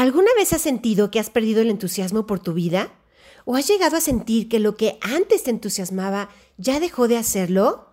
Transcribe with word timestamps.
¿Alguna 0.00 0.30
vez 0.34 0.54
has 0.54 0.62
sentido 0.62 1.10
que 1.10 1.20
has 1.20 1.28
perdido 1.28 1.60
el 1.60 1.68
entusiasmo 1.68 2.26
por 2.26 2.40
tu 2.40 2.54
vida? 2.54 2.90
¿O 3.44 3.54
has 3.54 3.68
llegado 3.68 3.98
a 3.98 4.00
sentir 4.00 4.48
que 4.48 4.58
lo 4.58 4.74
que 4.74 4.98
antes 5.02 5.42
te 5.42 5.50
entusiasmaba 5.50 6.30
ya 6.56 6.80
dejó 6.80 7.06
de 7.06 7.18
hacerlo? 7.18 7.86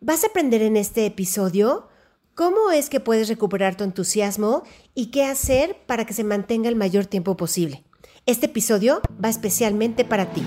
Vas 0.00 0.24
a 0.24 0.26
aprender 0.26 0.60
en 0.62 0.76
este 0.76 1.06
episodio 1.06 1.86
cómo 2.34 2.72
es 2.72 2.90
que 2.90 2.98
puedes 2.98 3.28
recuperar 3.28 3.76
tu 3.76 3.84
entusiasmo 3.84 4.64
y 4.92 5.12
qué 5.12 5.22
hacer 5.22 5.76
para 5.86 6.04
que 6.04 6.14
se 6.14 6.24
mantenga 6.24 6.68
el 6.68 6.74
mayor 6.74 7.06
tiempo 7.06 7.36
posible. 7.36 7.84
Este 8.26 8.46
episodio 8.46 9.00
va 9.24 9.28
especialmente 9.28 10.04
para 10.04 10.32
ti. 10.32 10.42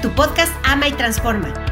Tu 0.00 0.10
podcast 0.10 0.52
Ama 0.64 0.88
y 0.88 0.92
Transforma. 0.92 1.71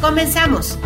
Comenzamos. 0.00 0.78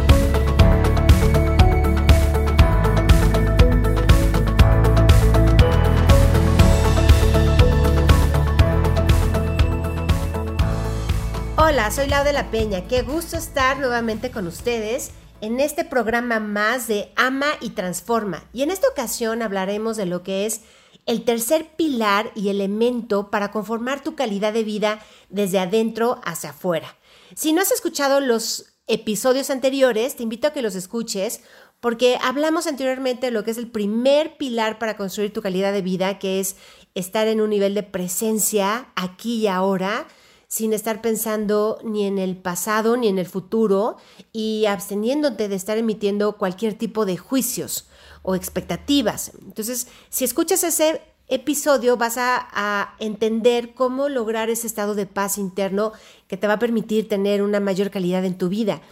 Hola, 11.56 11.90
soy 11.90 12.06
Lau 12.08 12.24
de 12.24 12.32
la 12.32 12.50
Peña. 12.50 12.86
Qué 12.86 13.02
gusto 13.02 13.36
estar 13.36 13.78
nuevamente 13.78 14.30
con 14.30 14.46
ustedes 14.46 15.10
en 15.40 15.60
este 15.60 15.84
programa 15.84 16.40
más 16.40 16.86
de 16.88 17.12
Ama 17.16 17.48
y 17.60 17.70
Transforma. 17.70 18.44
Y 18.52 18.62
en 18.62 18.70
esta 18.70 18.88
ocasión 18.88 19.42
hablaremos 19.42 19.96
de 19.96 20.06
lo 20.06 20.22
que 20.22 20.46
es 20.46 20.62
el 21.06 21.24
tercer 21.24 21.66
pilar 21.76 22.30
y 22.34 22.48
elemento 22.48 23.30
para 23.30 23.50
conformar 23.50 24.02
tu 24.02 24.14
calidad 24.14 24.52
de 24.52 24.64
vida 24.64 25.00
desde 25.28 25.58
adentro 25.58 26.20
hacia 26.24 26.50
afuera. 26.50 26.96
Si 27.34 27.52
no 27.52 27.60
has 27.60 27.72
escuchado 27.72 28.20
los 28.20 28.73
episodios 28.86 29.50
anteriores, 29.50 30.16
te 30.16 30.22
invito 30.22 30.48
a 30.48 30.52
que 30.52 30.62
los 30.62 30.74
escuches 30.74 31.40
porque 31.80 32.18
hablamos 32.22 32.66
anteriormente 32.66 33.26
de 33.26 33.32
lo 33.32 33.44
que 33.44 33.50
es 33.50 33.58
el 33.58 33.70
primer 33.70 34.36
pilar 34.38 34.78
para 34.78 34.96
construir 34.96 35.32
tu 35.32 35.42
calidad 35.42 35.72
de 35.72 35.82
vida, 35.82 36.18
que 36.18 36.40
es 36.40 36.56
estar 36.94 37.28
en 37.28 37.40
un 37.40 37.50
nivel 37.50 37.74
de 37.74 37.82
presencia 37.82 38.88
aquí 38.96 39.42
y 39.42 39.46
ahora, 39.48 40.06
sin 40.48 40.72
estar 40.72 41.02
pensando 41.02 41.78
ni 41.84 42.06
en 42.06 42.18
el 42.18 42.36
pasado 42.36 42.96
ni 42.96 43.08
en 43.08 43.18
el 43.18 43.26
futuro 43.26 43.96
y 44.32 44.66
absteniéndote 44.66 45.48
de 45.48 45.56
estar 45.56 45.76
emitiendo 45.76 46.38
cualquier 46.38 46.74
tipo 46.74 47.04
de 47.04 47.16
juicios 47.16 47.88
o 48.22 48.34
expectativas. 48.34 49.32
Entonces, 49.42 49.88
si 50.08 50.24
escuchas 50.24 50.64
ese 50.64 51.02
episodio 51.28 51.96
vas 51.96 52.16
a, 52.18 52.94
entender 52.98 53.74
cómo 53.74 54.08
lograr 54.08 54.50
ese 54.50 54.66
estado 54.66 54.94
de 54.94 55.06
paz 55.06 55.38
interno 55.38 55.92
que 56.28 56.36
te 56.36 56.46
va 56.46 56.54
a 56.54 56.58
permitir 56.58 57.08
tener 57.08 57.42
una 57.42 57.60
mayor 57.60 57.90
calidad 57.90 58.24
en 58.24 58.38
tu 58.38 58.48
vida. 58.48 58.82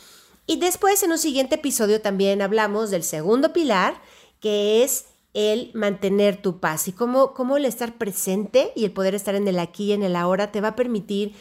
Y 0.46 0.58
después 0.58 1.02
en 1.02 1.12
un 1.12 1.18
siguiente 1.18 1.56
episodio 1.56 2.00
también 2.00 2.42
hablamos 2.42 2.90
del 2.90 3.04
segundo 3.04 3.52
pilar, 3.52 3.94
que 4.40 4.82
es 4.82 5.06
el 5.34 5.70
mantener 5.72 6.42
tu 6.42 6.58
paz 6.58 6.88
y 6.88 6.92
cómo, 6.92 7.32
cómo 7.32 7.56
el 7.56 7.64
estar 7.64 7.96
presente 7.96 8.72
y 8.74 8.84
el 8.84 8.92
poder 8.92 9.14
estar 9.14 9.34
en 9.34 9.48
el 9.48 9.58
aquí 9.58 9.84
y 9.84 9.92
en 9.92 10.02
el 10.02 10.16
ahora 10.16 10.52
te 10.52 10.60
va 10.60 10.68
a 10.68 10.76
permitir 10.76 11.34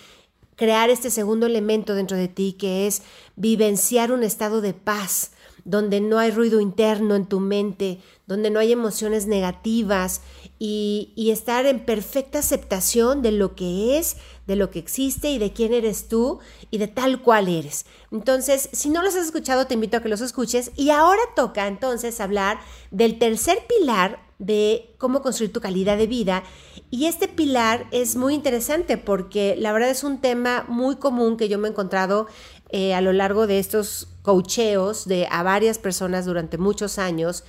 crear 0.56 0.90
este 0.90 1.09
segundo 1.09 1.46
elemento 1.46 1.96
dentro 1.96 2.16
de 2.16 2.28
ti 2.28 2.53
que 2.53 2.88
es 2.88 3.02
vivenciar 3.35 4.12
un 4.12 4.23
estado 4.23 4.62
de 4.62 4.73
paz, 4.73 5.31
donde 5.66 6.01
no 6.01 6.17
hay 6.19 6.31
ruido 6.31 6.59
interno 6.59 7.16
en 7.16 7.25
tu 7.25 7.39
mente, 7.39 7.99
donde 8.27 8.49
no 8.49 8.59
hay 8.59 8.72
emociones 8.72 9.27
negativas 9.27 10.22
y, 10.59 11.13
estar 11.31 11.66
en 11.66 11.85
perfecta 11.85 12.39
aceptación 12.39 13.22
de 13.22 13.31
lo 13.31 13.55
que 13.55 13.97
es, 13.97 14.17
de 14.47 14.55
lo 14.55 14.69
que 14.69 14.79
existe 14.79 15.31
y 15.31 15.38
de 15.38 15.53
quién 15.53 15.73
eres 15.73 16.07
tú 16.07 16.39
y 16.69 16.77
de 16.77 16.88
tal 16.88 17.22
cual 17.22 17.47
eres. 17.47 17.85
Entonces, 18.11 18.69
si 18.73 18.89
no 18.89 19.01
los 19.01 19.16
has 19.16 19.25
escuchado, 19.25 19.66
te 19.66 19.73
invito 19.75 19.97
a 19.97 20.01
que 20.01 20.09
los 20.09 20.22
escuches. 20.22 20.72
Y 20.75 20.89
ahora 20.89 21.22
toca 21.35 21.67
entonces 21.67 22.19
hablar 22.19 22.59
del 22.91 23.17
tercer 23.17 23.59
pilar 23.67 24.19
de 24.41 24.95
cómo 24.97 25.22
construir 25.22 25.53
tu 25.53 25.61
calidad 25.61 25.97
de 25.97 26.07
vida. 26.07 26.43
Y 26.89 27.05
este 27.05 27.28
pilar 27.28 27.88
es 27.91 28.16
muy 28.16 28.33
interesante 28.33 28.97
porque 28.97 29.55
la 29.57 29.72
verdad 29.72 29.89
es 29.89 30.03
un 30.03 30.19
tema 30.19 30.66
muy 30.67 30.97
común 30.97 31.38
que 31.38 31.47
yo 31.47 31.57
me 31.57 31.67
he 31.67 31.72
encontrado 31.72 32.28
eh, 32.72 32.94
a 32.94 33.02
lo 33.02 33.14
largo 33.14 33.48
de 33.48 33.59
estos 33.59 34.08
coacheos 34.22 35.08
de 35.08 35.28
a 35.30 35.44
varias 35.44 35.78
personas 35.78 36.26
durante 36.26 36.58
muchos 36.58 37.00
años, 37.00 37.44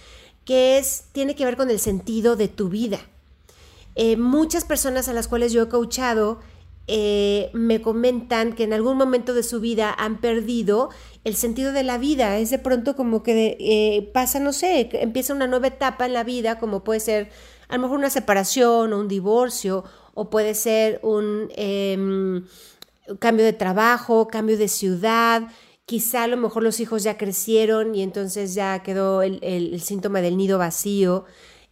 que 0.44 0.78
es, 0.78 1.04
tiene 1.12 1.34
que 1.34 1.44
ver 1.44 1.56
con 1.56 1.70
el 1.70 1.78
sentido 1.78 2.36
de 2.36 2.48
tu 2.48 2.68
vida. 2.68 2.98
Eh, 3.94 4.16
muchas 4.16 4.64
personas 4.64 5.08
a 5.08 5.12
las 5.12 5.28
cuales 5.28 5.52
yo 5.52 5.62
he 5.62 5.68
coachado 5.68 6.40
eh, 6.88 7.50
me 7.52 7.80
comentan 7.80 8.54
que 8.54 8.64
en 8.64 8.72
algún 8.72 8.96
momento 8.96 9.34
de 9.34 9.42
su 9.42 9.60
vida 9.60 9.94
han 9.96 10.20
perdido 10.20 10.90
el 11.24 11.36
sentido 11.36 11.72
de 11.72 11.84
la 11.84 11.98
vida. 11.98 12.38
Es 12.38 12.50
de 12.50 12.58
pronto 12.58 12.96
como 12.96 13.22
que 13.22 14.10
pasa, 14.12 14.40
no 14.40 14.52
sé, 14.52 14.88
empieza 14.94 15.34
una 15.34 15.46
nueva 15.46 15.68
etapa 15.68 16.06
en 16.06 16.14
la 16.14 16.24
vida, 16.24 16.58
como 16.58 16.82
puede 16.82 17.00
ser 17.00 17.30
a 17.68 17.76
lo 17.76 17.82
mejor 17.82 17.98
una 17.98 18.10
separación 18.10 18.92
o 18.92 18.98
un 18.98 19.08
divorcio, 19.08 19.84
o 20.14 20.28
puede 20.28 20.54
ser 20.54 21.00
un 21.02 21.48
em, 21.56 22.44
cambio 23.18 23.44
de 23.44 23.52
trabajo, 23.52 24.28
cambio 24.28 24.56
de 24.56 24.68
ciudad, 24.68 25.48
quizá 25.86 26.24
a 26.24 26.26
lo 26.26 26.36
mejor 26.36 26.62
los 26.62 26.80
hijos 26.80 27.02
ya 27.02 27.18
crecieron 27.18 27.94
y 27.94 28.02
entonces 28.02 28.54
ya 28.54 28.82
quedó 28.82 29.22
el, 29.22 29.80
síntoma 29.80 30.20
del 30.20 30.36
nido 30.36 30.58
vacío. 30.58 31.24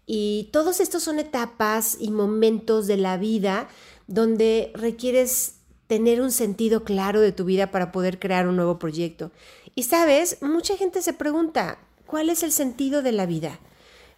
Y 0.07 0.51
todos 0.53 0.81
estos 0.81 1.03
son 1.03 1.19
etapas 1.19 1.97
y 2.01 2.11
momentos 2.11 2.87
de 2.87 2.97
la 2.97 3.17
vida 3.17 3.69
donde 4.07 4.73
requieres 4.75 5.61
tener 5.87 6.21
un 6.21 6.33
sentido 6.33 6.85
claro 6.85 7.21
de 7.21 7.33
tu 7.33 7.45
vida 7.45 7.71
para 7.71 7.93
poder 7.93 8.19
crear 8.19 8.49
un 8.49 8.57
nuevo 8.57 8.79
proyecto. 8.79 9.31
Y 9.75 9.85
sabes, 9.85 10.39
mucha 10.43 10.77
gente 10.77 11.01
se 11.03 11.13
pregunta, 11.13 11.79
¿cuál 12.07 12.29
es 12.29 12.43
el 12.43 12.53
sentido 12.53 13.03
de 13.03 13.13
la 13.13 13.27
vida? 13.27 13.61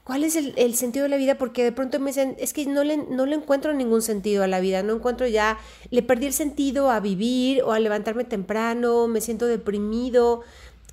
¿Cuál 0.05 0.25
es 0.25 0.35
el, 0.35 0.75
sentido 0.75 1.05
de 1.05 1.09
la 1.09 1.17
vida? 1.17 1.39
Porque 1.39 1.63
de 1.63 1.71
pronto 1.71 2.01
me 2.01 2.11
dicen, 2.11 2.35
es 2.39 2.53
que 2.53 2.67
no 2.67 2.83
le, 2.83 2.97
no 2.97 3.25
le 3.25 3.37
encuentro 3.37 3.73
ningún 3.73 4.03
sentido 4.03 4.43
a 4.43 4.49
la 4.49 4.59
vida, 4.59 4.83
no 4.83 4.95
encuentro 4.95 5.29
ya, 5.29 5.59
le 5.91 6.03
perdí 6.03 6.27
el 6.27 6.33
sentido 6.33 6.91
a 6.91 6.99
vivir 6.99 7.63
o 7.63 7.71
a 7.71 7.79
levantarme 7.79 8.25
temprano, 8.25 9.07
me 9.07 9.21
siento 9.21 9.47
deprimido, 9.47 10.43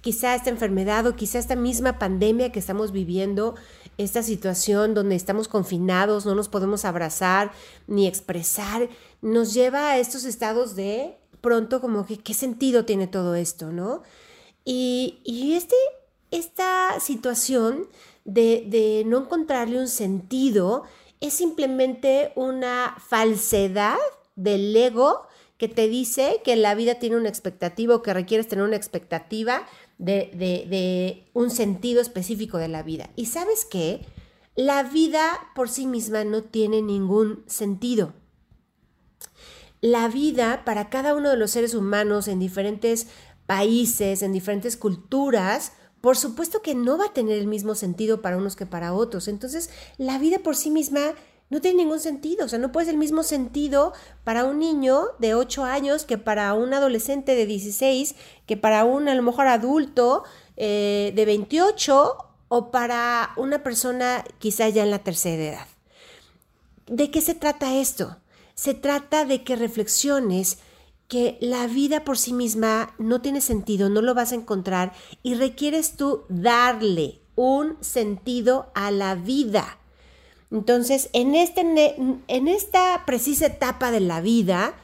quizá 0.02 0.36
esta 0.36 0.52
enfermedad 0.52 1.08
o 1.08 1.16
quizá 1.16 1.40
esta 1.40 1.56
misma 1.56 1.98
pandemia 1.98 2.52
que 2.52 2.60
estamos 2.60 2.92
viviendo, 2.92 3.56
esta 3.98 4.22
situación 4.22 4.94
donde 4.94 5.16
estamos 5.16 5.48
confinados, 5.48 6.28
no 6.28 6.36
nos 6.36 6.48
podemos 6.48 6.86
abrazar 6.86 7.52
ni 7.88 8.06
expresar, 8.08 8.90
nos 9.24 9.56
lleva 9.56 9.90
a 9.90 9.98
estos 9.98 10.24
estados 10.24 10.76
de 10.76 11.18
pronto 11.42 11.82
como 11.82 12.06
que, 12.06 12.18
¿qué 12.18 12.36
sentido 12.36 12.86
tiene 12.86 13.08
todo 13.08 13.34
esto, 13.34 13.72
no? 13.72 14.04
Y, 14.66 15.20
y 15.24 15.54
este, 15.54 15.76
esta 16.32 17.00
situación 17.00 17.88
de, 18.34 19.04
no 19.06 19.20
encontrarle 19.20 19.80
un 19.80 19.88
sentido 19.88 20.84
es 21.20 21.34
simplemente 21.34 22.32
una 22.36 22.96
falsedad 23.00 23.98
del 24.36 24.76
ego 24.76 25.24
que 25.58 25.68
te 25.68 25.90
dice 25.90 26.42
que 26.44 26.56
la 26.56 26.76
vida 26.76 26.96
tiene 26.96 27.18
una 27.18 27.28
expectativa 27.28 27.96
o 27.96 28.02
que 28.02 28.14
requieres 28.14 28.48
tener 28.48 28.64
una 28.64 28.78
expectativa 28.78 29.68
de, 29.98 30.32
de, 30.34 31.30
un 31.34 31.50
sentido 31.50 32.00
específico 32.02 32.58
de 32.58 32.70
la 32.70 32.84
vida. 32.84 33.10
Y 33.18 33.26
sabes 33.26 33.66
qué? 33.66 34.06
La 34.56 34.84
vida 34.84 35.38
por 35.56 35.68
sí 35.68 35.86
misma 35.86 36.24
no 36.24 36.44
tiene 36.44 36.82
ningún 36.82 37.44
sentido. 37.48 38.14
La 39.82 40.08
vida 40.08 40.64
para 40.64 40.90
cada 40.90 41.14
uno 41.16 41.30
de 41.30 41.38
los 41.38 41.52
seres 41.52 41.74
humanos 41.74 42.30
en 42.30 42.40
diferentes 42.40 43.08
países, 43.46 44.22
en 44.22 44.32
diferentes 44.32 44.78
culturas, 44.78 45.74
por 46.02 46.18
supuesto 46.18 46.62
que 46.62 46.76
no 46.76 46.98
va 46.98 47.08
a 47.08 47.14
tener 47.14 47.38
el 47.38 47.48
mismo 47.48 47.76
sentido 47.76 48.22
para 48.22 48.38
unos 48.38 48.56
que 48.56 48.66
para 48.66 48.94
otros. 48.94 49.28
Entonces, 49.28 49.70
la 49.98 50.18
vida 50.18 50.40
por 50.40 50.56
sí 50.56 50.72
misma 50.72 51.14
no 51.50 51.62
tiene 51.62 51.84
ningún 51.84 52.00
sentido. 52.00 52.46
O 52.46 52.50
sea, 52.50 52.60
no 52.60 52.72
puede 52.72 52.86
ser 52.86 52.94
el 52.94 53.00
mismo 53.00 53.24
sentido 53.24 53.94
para 54.24 54.46
un 54.46 54.60
niño 54.60 55.02
de 55.20 55.36
8 55.36 55.64
años 55.64 56.06
que 56.06 56.18
para 56.18 56.54
un 56.54 56.74
adolescente 56.74 57.36
de 57.36 57.46
16, 57.46 58.16
que 58.46 58.58
para 58.58 58.86
un 58.86 59.10
a 59.10 59.16
lo 59.16 59.24
mejor 59.24 59.48
adulto 59.48 60.24
eh, 60.58 61.12
de 61.16 61.26
28 61.26 62.18
o 62.48 62.72
para 62.72 63.32
una 63.38 63.64
persona 63.64 64.24
quizá 64.40 64.70
ya 64.70 64.84
en 64.84 64.92
la 64.92 65.00
tercera 65.00 65.44
edad. 65.44 65.68
¿De 66.88 67.12
qué 67.12 67.22
se 67.22 67.36
trata 67.36 67.76
esto? 67.76 68.18
Se 68.56 68.74
trata 68.74 69.26
de 69.26 69.44
que 69.44 69.56
reflexiones 69.56 70.60
que 71.10 71.38
la 71.42 71.68
vida 71.68 72.06
por 72.06 72.18
sí 72.18 72.32
misma 72.32 72.94
no 73.00 73.20
tiene 73.20 73.42
sentido, 73.42 73.90
no 73.90 74.02
lo 74.02 74.14
vas 74.14 74.32
a 74.32 74.36
encontrar 74.36 74.94
y 75.24 75.34
requieres 75.34 75.98
tú 75.98 76.24
darle 76.30 77.20
un 77.36 77.78
sentido 77.82 78.72
a 78.76 78.92
la 78.92 79.16
vida. 79.16 79.80
Entonces, 80.52 81.10
en, 81.14 81.36
este, 81.36 81.62
en 81.62 82.48
esta 82.48 83.04
precisa 83.06 83.48
etapa 83.48 83.92
de 83.92 84.00
la 84.00 84.22
vida 84.22 84.76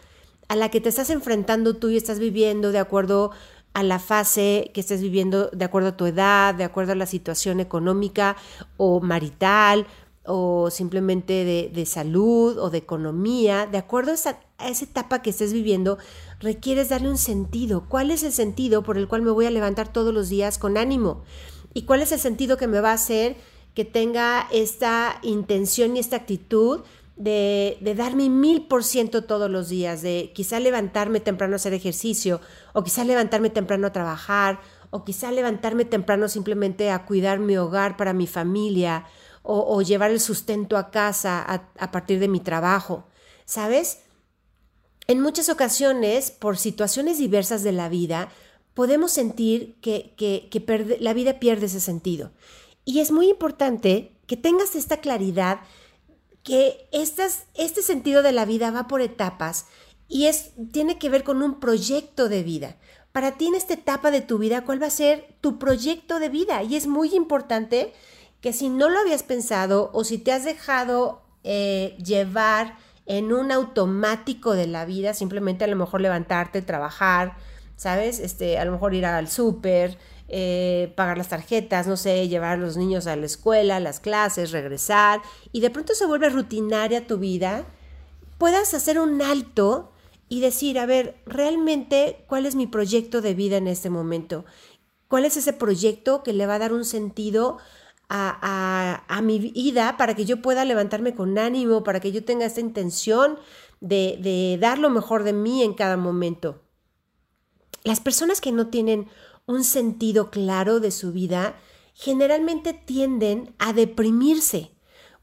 a 0.47 0.55
la 0.55 0.69
que 0.69 0.81
te 0.81 0.89
estás 0.89 1.09
enfrentando 1.09 1.77
tú 1.77 1.89
y 1.89 1.97
estás 1.97 2.19
viviendo 2.19 2.71
de 2.71 2.79
acuerdo 2.79 3.31
a 3.73 3.83
la 3.83 3.99
fase 3.99 4.71
que 4.73 4.81
estés 4.81 5.01
viviendo, 5.01 5.49
de 5.49 5.65
acuerdo 5.65 5.89
a 5.89 5.97
tu 5.97 6.05
edad, 6.05 6.55
de 6.55 6.63
acuerdo 6.63 6.93
a 6.93 6.95
la 6.95 7.05
situación 7.05 7.59
económica 7.59 8.35
o 8.77 8.99
marital 8.99 9.85
o 10.25 10.71
simplemente 10.71 11.69
de, 11.71 11.85
salud 11.85 12.57
o 12.57 12.69
de 12.69 12.79
economía, 12.79 13.67
de 13.67 13.77
acuerdo 13.77 14.11
a 14.11 14.15
esa, 14.15 14.39
a 14.57 14.69
esa 14.69 14.85
etapa 14.85 15.21
que 15.21 15.29
estés 15.29 15.53
viviendo, 15.53 15.97
requieres 16.39 16.89
darle 16.89 17.09
un 17.09 17.17
sentido. 17.17 17.85
¿Cuál 17.89 18.11
es 18.11 18.23
el 18.23 18.31
sentido 18.31 18.83
por 18.83 18.97
el 18.97 19.07
cual 19.07 19.21
me 19.21 19.31
voy 19.31 19.45
a 19.45 19.51
levantar 19.51 19.91
todos 19.91 20.13
los 20.13 20.29
días 20.29 20.57
con 20.57 20.77
ánimo? 20.77 21.23
¿Y 21.73 21.83
cuál 21.83 22.01
es 22.01 22.11
el 22.11 22.19
sentido 22.19 22.57
que 22.57 22.67
me 22.67 22.79
va 22.79 22.91
a 22.91 22.95
hacer 22.95 23.35
que 23.73 23.83
tenga 23.83 24.47
esta 24.51 25.19
intención 25.21 25.95
y 25.95 25.99
esta 25.99 26.15
actitud 26.15 26.81
de, 27.17 27.77
de 27.81 27.95
dar 27.95 28.15
mi 28.15 28.29
mil 28.29 28.67
por 28.67 28.83
ciento 28.83 29.25
todos 29.25 29.49
los 29.49 29.69
días, 29.69 30.01
de 30.01 30.31
quizá 30.33 30.59
levantarme 30.59 31.19
temprano 31.19 31.53
a 31.53 31.57
hacer 31.57 31.73
ejercicio, 31.73 32.41
o 32.73 32.83
quizá 32.83 33.03
levantarme 33.03 33.49
temprano 33.49 33.87
a 33.87 33.93
trabajar, 33.93 34.59
o 34.89 35.03
quizá 35.03 35.31
levantarme 35.31 35.83
temprano 35.83 36.29
simplemente 36.29 36.89
a 36.89 37.05
cuidar 37.05 37.39
mi 37.39 37.57
hogar 37.57 37.97
para 37.97 38.13
mi 38.13 38.27
familia, 38.27 39.05
o, 39.47 39.81
llevar 39.83 40.09
el 40.09 40.19
sustento 40.19 40.75
a 40.75 40.89
casa 40.89 41.45
a, 41.77 41.91
partir 41.91 42.19
de 42.19 42.27
mi 42.27 42.39
trabajo. 42.39 43.05
¿Sabes? 43.45 43.99
En 45.07 45.21
muchas 45.21 45.49
ocasiones, 45.49 46.31
por 46.31 46.57
situaciones 46.57 47.17
diversas 47.17 47.63
de 47.63 47.71
la 47.71 47.89
vida, 47.89 48.29
podemos 48.73 49.11
sentir 49.11 49.75
que, 49.81 50.15
la 50.99 51.13
vida 51.13 51.39
pierde 51.39 51.67
ese 51.67 51.79
sentido. 51.79 52.31
Y 52.85 52.99
es 52.99 53.11
muy 53.11 53.29
importante 53.29 54.11
que 54.27 54.37
tengas 54.37 54.75
esta 54.75 54.97
claridad 54.97 55.59
que 56.43 56.87
este 56.91 57.81
sentido 57.81 58.21
de 58.21 58.31
la 58.31 58.45
vida 58.45 58.69
va 58.69 58.87
por 58.87 59.01
etapas 59.01 59.65
y 60.07 60.29
tiene 60.71 60.99
que 60.99 61.09
ver 61.09 61.23
con 61.23 61.41
un 61.41 61.59
proyecto 61.59 62.29
de 62.29 62.43
vida. 62.43 62.77
Para 63.11 63.37
ti 63.37 63.47
en 63.47 63.55
esta 63.55 63.73
etapa 63.73 64.11
de 64.11 64.21
tu 64.21 64.37
vida, 64.37 64.65
¿cuál 64.65 64.81
va 64.81 64.87
a 64.87 64.91
ser 64.91 65.35
tu 65.41 65.57
proyecto 65.57 66.19
de 66.19 66.29
vida? 66.29 66.61
Y 66.63 66.75
es 66.75 66.85
muy 66.85 67.15
importante 67.15 67.93
que 68.41 68.53
si 68.53 68.69
no 68.69 68.89
lo 68.89 68.99
habías 68.99 69.23
pensado 69.23 69.89
o 69.93 70.03
si 70.03 70.17
te 70.17 70.31
has 70.31 70.43
dejado 70.43 71.23
eh, 71.43 71.97
llevar 72.03 72.77
en 73.05 73.31
un 73.31 73.51
automático 73.51 74.53
de 74.53 74.67
la 74.67 74.85
vida, 74.85 75.13
simplemente 75.13 75.63
a 75.63 75.67
lo 75.67 75.75
mejor 75.75 76.01
levantarte, 76.01 76.61
trabajar, 76.61 77.35
¿sabes? 77.75 78.19
Este, 78.19 78.57
a 78.57 78.65
lo 78.65 78.71
mejor 78.71 78.93
ir 78.93 79.05
al 79.05 79.27
súper, 79.27 79.97
eh, 80.27 80.91
pagar 80.95 81.17
las 81.17 81.29
tarjetas, 81.29 81.85
no 81.85 81.97
sé, 81.97 82.27
llevar 82.27 82.53
a 82.53 82.57
los 82.57 82.77
niños 82.77 83.05
a 83.05 83.15
la 83.15 83.25
escuela, 83.25 83.79
las 83.79 83.99
clases, 83.99 84.51
regresar, 84.51 85.21
y 85.51 85.61
de 85.61 85.69
pronto 85.69 85.93
se 85.93 86.07
vuelve 86.07 86.29
rutinaria 86.29 87.05
tu 87.05 87.17
vida, 87.17 87.65
puedas 88.37 88.73
hacer 88.73 88.99
un 88.99 89.21
alto 89.21 89.91
y 90.27 90.41
decir, 90.41 90.79
a 90.79 90.87
ver, 90.87 91.21
realmente, 91.25 92.25
¿cuál 92.27 92.47
es 92.47 92.55
mi 92.55 92.65
proyecto 92.65 93.21
de 93.21 93.35
vida 93.35 93.57
en 93.57 93.67
este 93.67 93.91
momento? 93.91 94.45
¿Cuál 95.07 95.25
es 95.25 95.37
ese 95.37 95.53
proyecto 95.53 96.23
que 96.23 96.33
le 96.33 96.47
va 96.47 96.55
a 96.55 96.59
dar 96.59 96.73
un 96.73 96.85
sentido 96.85 97.59
a, 98.09 99.21
mi 99.23 99.39
vida 99.39 99.97
para 99.97 100.15
que 100.15 100.25
yo 100.25 100.41
pueda 100.41 100.65
levantarme 100.65 101.15
con 101.15 101.37
ánimo, 101.37 101.83
para 101.83 101.99
que 101.99 102.11
yo 102.11 102.23
tenga 102.23 102.45
esta 102.45 102.61
intención 102.61 103.37
de, 103.81 104.17
de 104.21 104.57
dar 104.59 104.79
lo 104.79 104.89
mejor 104.89 105.23
de 105.23 105.33
mí 105.33 105.63
en 105.63 105.73
cada 105.73 105.97
momento. 105.97 106.61
Las 107.83 107.99
personas 107.99 108.41
que 108.41 108.51
no 108.51 108.67
tienen 108.67 109.07
un 109.45 109.63
sentido 109.63 110.31
claro 110.31 110.79
de 110.79 110.91
su 110.91 111.11
vida 111.11 111.55
generalmente 111.93 112.73
tienden 112.73 113.55
a 113.57 113.73
deprimirse. 113.73 114.71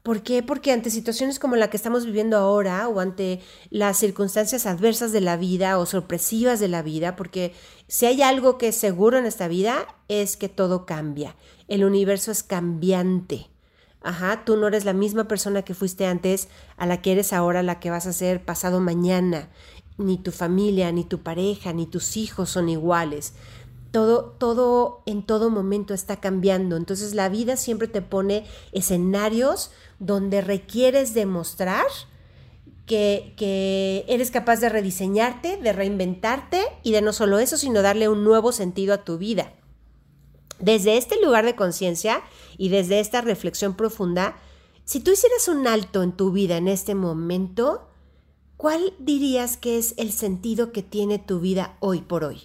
¿Por 0.03 0.21
qué? 0.21 0.43
Porque 0.43 0.73
ante 0.73 0.89
situaciones 0.89 1.39
como 1.39 1.55
la 1.55 1.69
que 1.69 1.77
estamos 1.77 2.05
viviendo 2.05 2.35
ahora 2.35 2.89
o 2.89 2.99
ante 2.99 3.39
las 3.69 3.97
circunstancias 3.97 4.65
adversas 4.65 5.13
de 5.13 5.21
la 5.21 5.37
vida 5.37 5.79
o 5.79 5.85
sorpresivas 5.85 6.59
de 6.59 6.67
la 6.67 6.81
vida, 6.81 7.15
porque 7.15 7.53
si 7.87 8.05
hay 8.05 8.21
algo 8.21 8.57
que 8.57 8.67
es 8.69 8.75
seguro 8.75 9.17
en 9.17 9.25
esta 9.25 9.47
vida 9.47 9.87
es 10.09 10.35
que 10.35 10.49
todo 10.49 10.85
cambia. 10.85 11.37
El 11.73 11.85
universo 11.85 12.31
es 12.31 12.43
cambiante. 12.43 13.47
Ajá, 14.03 14.45
tú 14.45 14.57
no 14.57 14.67
eres 14.67 14.85
la 14.85 14.93
misma 14.93 15.27
persona 15.27 15.63
que 15.63 15.73
fuiste 15.73 16.05
antes 16.05 16.47
a 16.77 16.85
la 16.85 17.01
que 17.01 17.13
eres 17.13 17.33
ahora, 17.33 17.63
la 17.63 17.79
que 17.79 17.89
vas 17.89 18.05
a 18.05 18.13
ser 18.13 18.45
pasado 18.45 18.79
mañana. 18.79 19.49
Ni 19.97 20.19
tu 20.19 20.31
familia, 20.31 20.91
ni 20.91 21.03
tu 21.03 21.23
pareja, 21.23 21.73
ni 21.73 21.87
tus 21.87 22.15
hijos 22.15 22.51
son 22.51 22.69
iguales 22.69 23.33
todo, 23.89 24.35
todo 24.39 25.01
en 25.07 25.23
todo 25.23 25.49
momento 25.49 25.95
está 25.95 26.19
cambiando. 26.19 26.77
Entonces 26.77 27.15
la 27.15 27.27
vida 27.27 27.57
siempre 27.57 27.87
te 27.87 28.03
pone 28.03 28.45
escenarios 28.71 29.71
donde 29.97 30.41
requieres 30.41 31.15
demostrar 31.15 31.87
que, 32.85 33.33
que, 33.35 34.05
eres 34.07 34.29
capaz 34.29 34.59
de 34.59 34.69
rediseñarte, 34.69 35.57
de 35.57 35.73
reinventarte 35.73 36.61
y 36.83 36.91
de 36.91 37.01
no 37.01 37.13
solo 37.13 37.39
eso, 37.39 37.57
sino 37.57 37.81
darle 37.81 38.09
un 38.09 38.23
nuevo 38.23 38.51
sentido 38.51 38.93
a 38.93 39.03
tu 39.03 39.17
vida. 39.17 39.53
Desde 40.63 40.95
este 40.95 41.19
lugar 41.21 41.43
de 41.43 41.57
conciencia 41.57 42.21
y 42.57 42.69
desde 42.69 43.01
esta 43.01 43.19
reflexión 43.19 43.75
profunda, 43.75 44.37
si 44.85 45.01
tú 45.01 45.11
hicieras 45.11 45.49
un 45.49 45.67
alto 45.67 46.01
en 46.03 46.13
tu 46.13 46.31
vida 46.31 46.55
en 46.55 46.69
este 46.69 46.95
momento, 46.95 47.89
¿cuál 48.55 48.93
dirías 48.97 49.57
que 49.57 49.77
es 49.77 49.93
el 49.97 50.13
sentido 50.13 50.71
que 50.71 50.81
tiene 50.81 51.19
tu 51.19 51.41
vida 51.41 51.75
hoy 51.81 51.99
por 51.99 52.23
hoy? 52.23 52.43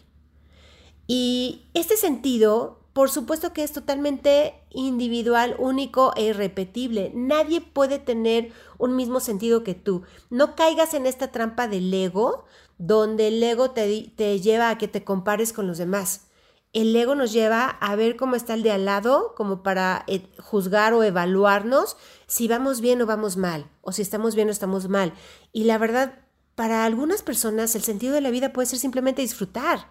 Y 1.06 1.68
este 1.74 1.96
sentido, 1.96 2.80
por 2.92 3.08
supuesto 3.08 3.52
que 3.52 3.62
es 3.62 3.72
totalmente 3.72 4.54
individual, 4.70 5.54
único 5.56 6.12
e 6.16 6.24
irrepetible. 6.24 7.12
Nadie 7.14 7.60
puede 7.60 8.00
tener 8.00 8.50
un 8.78 8.96
mismo 8.96 9.20
sentido 9.20 9.62
que 9.62 9.74
tú. 9.74 10.02
No 10.28 10.56
caigas 10.56 10.92
en 10.94 11.06
esta 11.06 11.30
trampa 11.30 11.68
del 11.68 11.94
ego, 11.94 12.46
donde 12.78 13.28
el 13.28 13.40
ego 13.40 13.70
te, 13.70 14.12
te 14.16 14.40
lleva 14.40 14.70
a 14.70 14.78
que 14.78 14.88
te 14.88 15.04
compares 15.04 15.52
con 15.52 15.68
los 15.68 15.78
demás. 15.78 16.27
El 16.72 16.94
ego 16.94 17.14
nos 17.14 17.32
lleva 17.32 17.68
a 17.68 17.96
ver 17.96 18.16
cómo 18.16 18.36
está 18.36 18.54
el 18.54 18.62
de 18.62 18.72
al 18.72 18.84
lado, 18.84 19.34
como 19.36 19.62
para 19.62 20.04
eh, 20.06 20.28
juzgar 20.38 20.92
o 20.92 21.02
evaluarnos 21.02 21.96
si 22.26 22.46
vamos 22.46 22.80
bien 22.80 23.00
o 23.02 23.06
vamos 23.06 23.36
mal, 23.36 23.70
o 23.80 23.92
si 23.92 24.02
estamos 24.02 24.34
bien 24.34 24.48
o 24.48 24.52
estamos 24.52 24.88
mal. 24.88 25.12
Y 25.52 25.64
la 25.64 25.78
verdad, 25.78 26.20
para 26.54 26.84
algunas 26.84 27.22
personas 27.22 27.74
el 27.74 27.82
sentido 27.82 28.14
de 28.14 28.20
la 28.20 28.30
vida 28.30 28.52
puede 28.52 28.66
ser 28.66 28.78
simplemente 28.78 29.22
disfrutar 29.22 29.86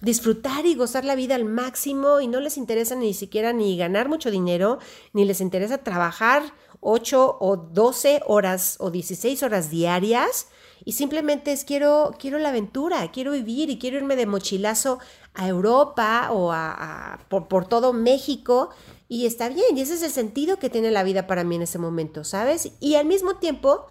disfrutar 0.00 0.66
y 0.66 0.74
gozar 0.74 1.04
la 1.04 1.14
vida 1.14 1.34
al 1.34 1.44
máximo 1.44 2.20
y 2.20 2.28
no 2.28 2.40
les 2.40 2.56
interesa 2.56 2.94
ni 2.94 3.14
siquiera 3.14 3.52
ni 3.52 3.76
ganar 3.76 4.08
mucho 4.08 4.30
dinero, 4.30 4.78
ni 5.12 5.24
les 5.24 5.40
interesa 5.40 5.78
trabajar 5.78 6.42
8 6.80 7.38
o 7.40 7.56
12 7.56 8.20
horas 8.26 8.76
o 8.78 8.90
16 8.90 9.42
horas 9.42 9.70
diarias 9.70 10.48
y 10.84 10.92
simplemente 10.92 11.52
es 11.52 11.64
quiero, 11.64 12.14
quiero 12.18 12.38
la 12.38 12.50
aventura, 12.50 13.10
quiero 13.10 13.32
vivir 13.32 13.70
y 13.70 13.78
quiero 13.78 13.96
irme 13.96 14.16
de 14.16 14.26
mochilazo 14.26 14.98
a 15.34 15.48
Europa 15.48 16.30
o 16.32 16.52
a, 16.52 17.20
por, 17.28 17.48
por 17.48 17.66
todo 17.66 17.92
México 17.92 18.70
y 19.08 19.26
está 19.26 19.48
bien 19.48 19.76
y 19.76 19.80
ese 19.80 19.94
es 19.94 20.02
el 20.02 20.10
sentido 20.10 20.58
que 20.58 20.70
tiene 20.70 20.90
la 20.90 21.02
vida 21.02 21.26
para 21.26 21.44
mí 21.44 21.56
en 21.56 21.62
ese 21.62 21.78
momento, 21.78 22.24
¿sabes? 22.24 22.72
Y 22.80 22.96
al 22.96 23.06
mismo 23.06 23.36
tiempo 23.36 23.86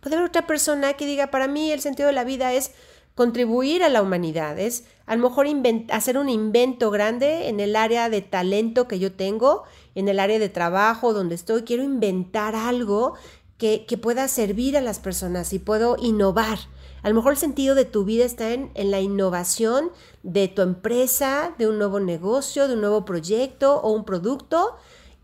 puede 0.00 0.16
haber 0.16 0.28
otra 0.28 0.46
persona 0.46 0.94
que 0.94 1.06
diga 1.06 1.30
para 1.30 1.48
mí 1.48 1.70
el 1.72 1.80
sentido 1.80 2.06
de 2.08 2.14
la 2.14 2.24
vida 2.24 2.52
es 2.52 2.72
contribuir 3.14 3.82
a 3.82 3.88
la 3.88 4.02
humanidad, 4.02 4.58
es 4.58 4.84
a 5.04 5.16
lo 5.16 5.28
mejor 5.28 5.46
hacer 5.90 6.16
un 6.16 6.28
invento 6.28 6.90
grande 6.90 7.48
en 7.48 7.60
el 7.60 7.76
área 7.76 8.08
de 8.08 8.22
talento 8.22 8.88
que 8.88 8.98
yo 8.98 9.12
tengo, 9.12 9.64
en 9.94 10.08
el 10.08 10.20
área 10.20 10.38
de 10.38 10.48
trabajo 10.48 11.12
donde 11.12 11.34
estoy, 11.34 11.64
quiero 11.64 11.82
inventar 11.82 12.54
algo 12.54 13.14
que, 13.60 13.98
pueda 13.98 14.26
servir 14.26 14.78
a 14.78 14.80
las 14.80 14.98
personas 14.98 15.52
y 15.52 15.58
puedo 15.58 15.96
innovar. 16.00 16.58
A 17.02 17.10
lo 17.10 17.14
mejor 17.14 17.32
el 17.32 17.38
sentido 17.38 17.74
de 17.74 17.84
tu 17.84 18.04
vida 18.04 18.24
está 18.24 18.52
en, 18.52 18.70
en, 18.74 18.90
la 18.90 19.00
innovación 19.00 19.90
de 20.22 20.48
tu 20.48 20.62
empresa, 20.62 21.54
de 21.58 21.68
un 21.68 21.76
nuevo 21.76 22.00
negocio, 22.00 22.66
de 22.66 22.74
un 22.74 22.80
nuevo 22.80 23.04
proyecto 23.04 23.76
o 23.82 23.92
un 23.92 24.06
producto 24.06 24.76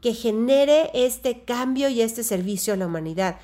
que 0.03 0.13
genere 0.13 0.91
este 0.93 1.45
cambio 1.45 1.89
y 1.89 2.03
este 2.03 2.23
servicio 2.23 2.75
a 2.75 2.77
la 2.77 2.87
humanidad. 2.87 3.39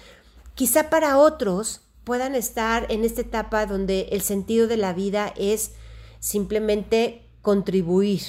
Quizá 0.55 0.91
para 0.91 1.17
otros 1.17 1.81
puedan 2.05 2.35
estar 2.35 2.87
en 2.91 3.05
esta 3.05 3.23
etapa 3.23 3.65
donde 3.65 4.09
el 4.13 4.21
sentido 4.21 4.67
de 4.67 4.77
la 4.77 4.93
vida 4.93 5.33
es 5.37 5.73
simplemente 6.21 7.27
contribuir 7.41 8.21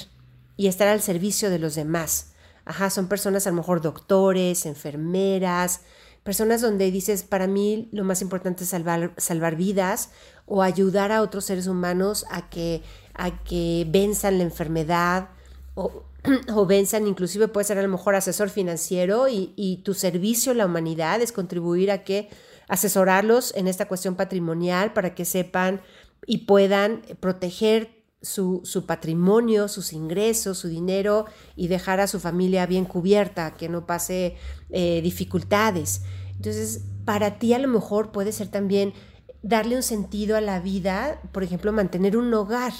y 0.56 0.68
estar 0.68 0.88
al 0.88 1.02
servicio 1.02 1.50
de 1.50 1.58
los 1.58 1.74
demás. 1.74 2.32
Ajá, 2.64 2.88
son 2.88 3.08
personas 3.08 3.46
a 3.46 3.50
lo 3.50 3.56
mejor 3.56 3.82
doctores, 3.82 4.64
enfermeras, 4.64 5.82
personas 6.24 6.60
donde 6.60 6.90
dices, 6.90 7.22
para 7.22 7.46
mí 7.46 7.88
lo 7.92 8.02
más 8.02 8.22
importante 8.22 8.64
es 8.64 8.70
salvar, 8.70 9.12
salvar 9.16 9.54
vidas 9.54 10.10
o 10.46 10.62
ayudar 10.62 11.12
a 11.12 11.22
otros 11.22 11.44
seres 11.44 11.68
humanos 11.68 12.26
a 12.30 12.50
que, 12.50 12.82
a 13.14 13.44
que 13.44 13.86
venzan 13.88 14.38
la 14.38 14.44
enfermedad 14.44 15.28
o 15.74 16.02
o 16.54 16.66
Benson 16.66 17.06
inclusive 17.06 17.48
puede 17.48 17.66
ser 17.66 17.78
a 17.78 17.82
lo 17.82 17.88
mejor 17.88 18.14
asesor 18.14 18.48
financiero 18.48 19.28
y, 19.28 19.52
y, 19.56 19.78
tu 19.78 19.94
servicio 19.94 20.52
a 20.52 20.54
la 20.54 20.66
humanidad 20.66 21.20
es 21.20 21.32
contribuir 21.32 21.90
a 21.90 22.02
que 22.02 22.30
asesorarlos 22.68 23.54
en 23.54 23.68
esta 23.68 23.86
cuestión 23.86 24.14
patrimonial 24.14 24.92
para 24.92 25.14
que 25.14 25.24
sepan 25.24 25.82
y 26.26 26.38
puedan 26.38 27.02
proteger 27.20 27.93
su, 28.24 28.84
patrimonio, 28.86 29.68
sus 29.68 29.92
ingresos, 29.92 30.58
su 30.58 30.68
dinero 30.68 31.26
y 31.56 31.68
dejar 31.68 32.00
a 32.00 32.06
su 32.06 32.18
familia 32.20 32.66
bien 32.66 32.84
cubierta, 32.84 33.54
que 33.54 33.68
no 33.68 33.86
pase 33.86 34.36
eh, 34.70 35.00
dificultades. 35.02 36.02
Entonces, 36.36 36.82
para 37.04 37.38
ti 37.38 37.52
a 37.52 37.58
lo 37.58 37.68
mejor 37.68 38.12
puede 38.12 38.32
ser 38.32 38.48
también 38.48 38.94
darle 39.42 39.76
un 39.76 39.82
sentido 39.82 40.36
a 40.36 40.40
la 40.40 40.58
vida, 40.58 41.20
por 41.32 41.42
ejemplo, 41.42 41.70
mantener 41.72 42.16
un 42.16 42.32
hogar, 42.32 42.72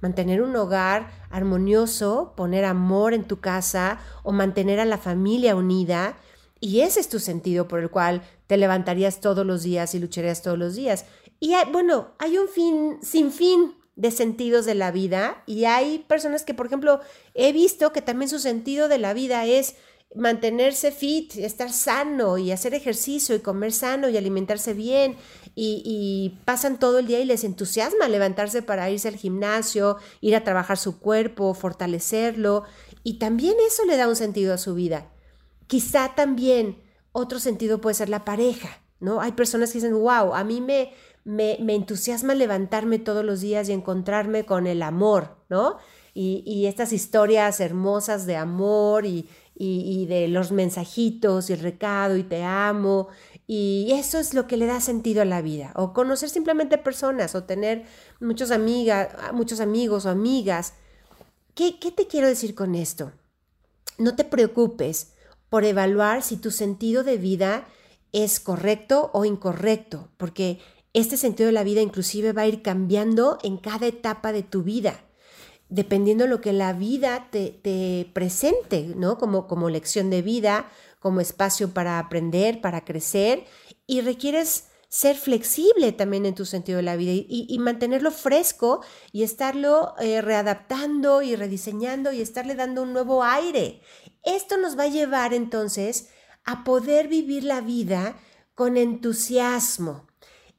mantener 0.00 0.40
un 0.40 0.56
hogar 0.56 1.10
armonioso, 1.30 2.32
poner 2.34 2.64
amor 2.64 3.12
en 3.12 3.24
tu 3.24 3.40
casa 3.40 4.00
o 4.22 4.32
mantener 4.32 4.80
a 4.80 4.86
la 4.86 4.98
familia 4.98 5.54
unida. 5.54 6.16
Y 6.60 6.80
ese 6.80 7.00
es 7.00 7.08
tu 7.08 7.18
sentido 7.18 7.68
por 7.68 7.80
el 7.80 7.90
cual 7.90 8.22
te 8.46 8.56
levantarías 8.56 9.20
todos 9.20 9.44
los 9.44 9.62
días 9.62 9.94
y 9.94 9.98
lucharías 9.98 10.42
todos 10.42 10.58
los 10.58 10.74
días. 10.74 11.04
Y 11.40 11.54
bueno, 11.70 12.14
hay 12.18 12.38
un 12.38 12.48
fin 12.48 12.98
sin 13.02 13.30
fin 13.30 13.77
de 13.98 14.12
sentidos 14.12 14.64
de 14.64 14.76
la 14.76 14.92
vida 14.92 15.42
y 15.44 15.64
hay 15.64 15.98
personas 16.06 16.44
que, 16.44 16.54
por 16.54 16.66
ejemplo, 16.66 17.00
he 17.34 17.52
visto 17.52 17.92
que 17.92 18.00
también 18.00 18.28
su 18.28 18.38
sentido 18.38 18.86
de 18.86 18.98
la 18.98 19.12
vida 19.12 19.44
es 19.44 19.74
mantenerse 20.14 20.92
fit, 20.92 21.34
estar 21.36 21.72
sano 21.72 22.38
y 22.38 22.52
hacer 22.52 22.74
ejercicio 22.74 23.34
y 23.34 23.40
comer 23.40 23.72
sano 23.72 24.08
y 24.08 24.16
alimentarse 24.16 24.72
bien 24.72 25.16
y, 25.56 26.38
pasan 26.44 26.78
todo 26.78 27.00
el 27.00 27.08
día 27.08 27.18
y 27.18 27.24
les 27.24 27.42
entusiasma 27.42 28.08
levantarse 28.08 28.62
para 28.62 28.88
irse 28.88 29.08
al 29.08 29.16
gimnasio, 29.16 29.96
ir 30.20 30.36
a 30.36 30.44
trabajar 30.44 30.78
su 30.78 31.00
cuerpo, 31.00 31.52
fortalecerlo 31.52 32.62
y 33.02 33.18
también 33.18 33.56
eso 33.66 33.84
le 33.84 33.96
da 33.96 34.06
un 34.06 34.16
sentido 34.16 34.54
a 34.54 34.58
su 34.58 34.76
vida. 34.76 35.10
Quizá 35.66 36.14
también 36.14 36.80
otro 37.10 37.40
sentido 37.40 37.80
puede 37.80 37.94
ser 37.94 38.08
la 38.08 38.24
pareja, 38.24 38.80
¿no? 39.00 39.20
Hay 39.20 39.32
personas 39.32 39.72
que 39.72 39.78
dicen, 39.78 39.94
wow, 39.94 40.34
a 40.34 40.44
mí 40.44 40.60
me, 40.60 40.92
me, 41.28 41.58
me 41.60 41.74
entusiasma 41.74 42.34
levantarme 42.34 42.98
todos 42.98 43.22
los 43.22 43.42
días 43.42 43.68
y 43.68 43.72
encontrarme 43.72 44.46
con 44.46 44.66
el 44.66 44.80
amor, 44.80 45.36
¿no? 45.50 45.76
Y, 46.14 46.42
y, 46.46 46.66
estas 46.66 46.94
historias 46.94 47.60
hermosas 47.60 48.24
de 48.24 48.36
amor 48.36 49.04
y, 49.04 49.28
y, 49.54 50.06
de 50.06 50.26
los 50.28 50.52
mensajitos 50.52 51.50
y 51.50 51.52
el 51.52 51.60
recado 51.60 52.16
y 52.16 52.22
te 52.22 52.44
amo. 52.44 53.08
Y 53.46 53.90
eso 53.92 54.18
es 54.18 54.32
lo 54.32 54.46
que 54.46 54.56
le 54.56 54.64
da 54.64 54.80
sentido 54.80 55.20
a 55.20 55.26
la 55.26 55.42
vida. 55.42 55.72
O 55.76 55.92
conocer 55.92 56.30
simplemente 56.30 56.78
personas 56.78 57.34
o 57.34 57.44
tener 57.44 57.84
muchos, 58.20 58.50
amigas, 58.50 59.10
muchos 59.34 59.60
amigos 59.60 60.06
o 60.06 60.10
amigas. 60.10 60.72
¿Qué, 61.54 61.78
¿Qué 61.78 61.92
te 61.92 62.06
quiero 62.06 62.26
decir 62.26 62.54
con 62.54 62.74
esto? 62.74 63.12
No 63.98 64.16
te 64.16 64.24
preocupes 64.24 65.12
por 65.50 65.64
evaluar 65.64 66.22
si 66.22 66.38
tu 66.38 66.50
sentido 66.50 67.04
de 67.04 67.18
vida 67.18 67.68
es 68.12 68.40
correcto 68.40 69.10
o 69.12 69.24
incorrecto, 69.26 70.08
porque 70.16 70.58
este 70.98 71.16
sentido 71.16 71.46
de 71.46 71.52
la 71.52 71.64
vida 71.64 71.80
inclusive 71.80 72.32
va 72.32 72.42
a 72.42 72.46
ir 72.46 72.62
cambiando 72.62 73.38
en 73.42 73.56
cada 73.56 73.86
etapa 73.86 74.32
de 74.32 74.42
tu 74.42 74.62
vida 74.62 75.00
dependiendo 75.68 76.24
de 76.24 76.30
lo 76.30 76.40
que 76.40 76.52
la 76.52 76.72
vida 76.72 77.28
te, 77.30 78.10
presente, 78.12 78.94
¿no? 78.96 79.18
Como, 79.18 79.46
como 79.46 79.68
lección 79.68 80.10
de 80.10 80.22
vida, 80.22 80.66
como 80.98 81.20
espacio 81.20 81.74
para 81.74 81.98
aprender, 81.98 82.60
para 82.60 82.84
crecer, 82.84 83.44
y 83.86 84.00
requieres 84.00 84.64
ser 84.88 85.16
flexible 85.16 85.92
también 85.92 86.24
en 86.24 86.34
tu 86.34 86.46
sentido 86.46 86.78
de 86.78 86.82
la 86.82 86.96
vida 86.96 87.12
y, 87.12 87.58
mantenerlo 87.58 88.10
fresco 88.10 88.82
y 89.12 89.22
estarlo 89.22 89.94
eh, 90.00 90.22
readaptando 90.22 91.20
y 91.20 91.36
rediseñando 91.36 92.12
y 92.12 92.22
estarle 92.22 92.54
dando 92.54 92.82
un 92.82 92.94
nuevo 92.94 93.22
aire. 93.22 93.82
Esto 94.24 94.56
nos 94.56 94.78
va 94.78 94.84
a 94.84 94.88
llevar 94.88 95.34
entonces 95.34 96.08
a 96.44 96.64
poder 96.64 97.08
vivir 97.08 97.44
la 97.44 97.60
vida 97.60 98.18
con 98.54 98.78
entusiasmo. 98.78 100.07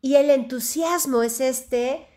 Y 0.02 0.16
el 0.16 0.30
entusiasmo 0.30 1.24
es 1.24 1.42
este 1.42 2.08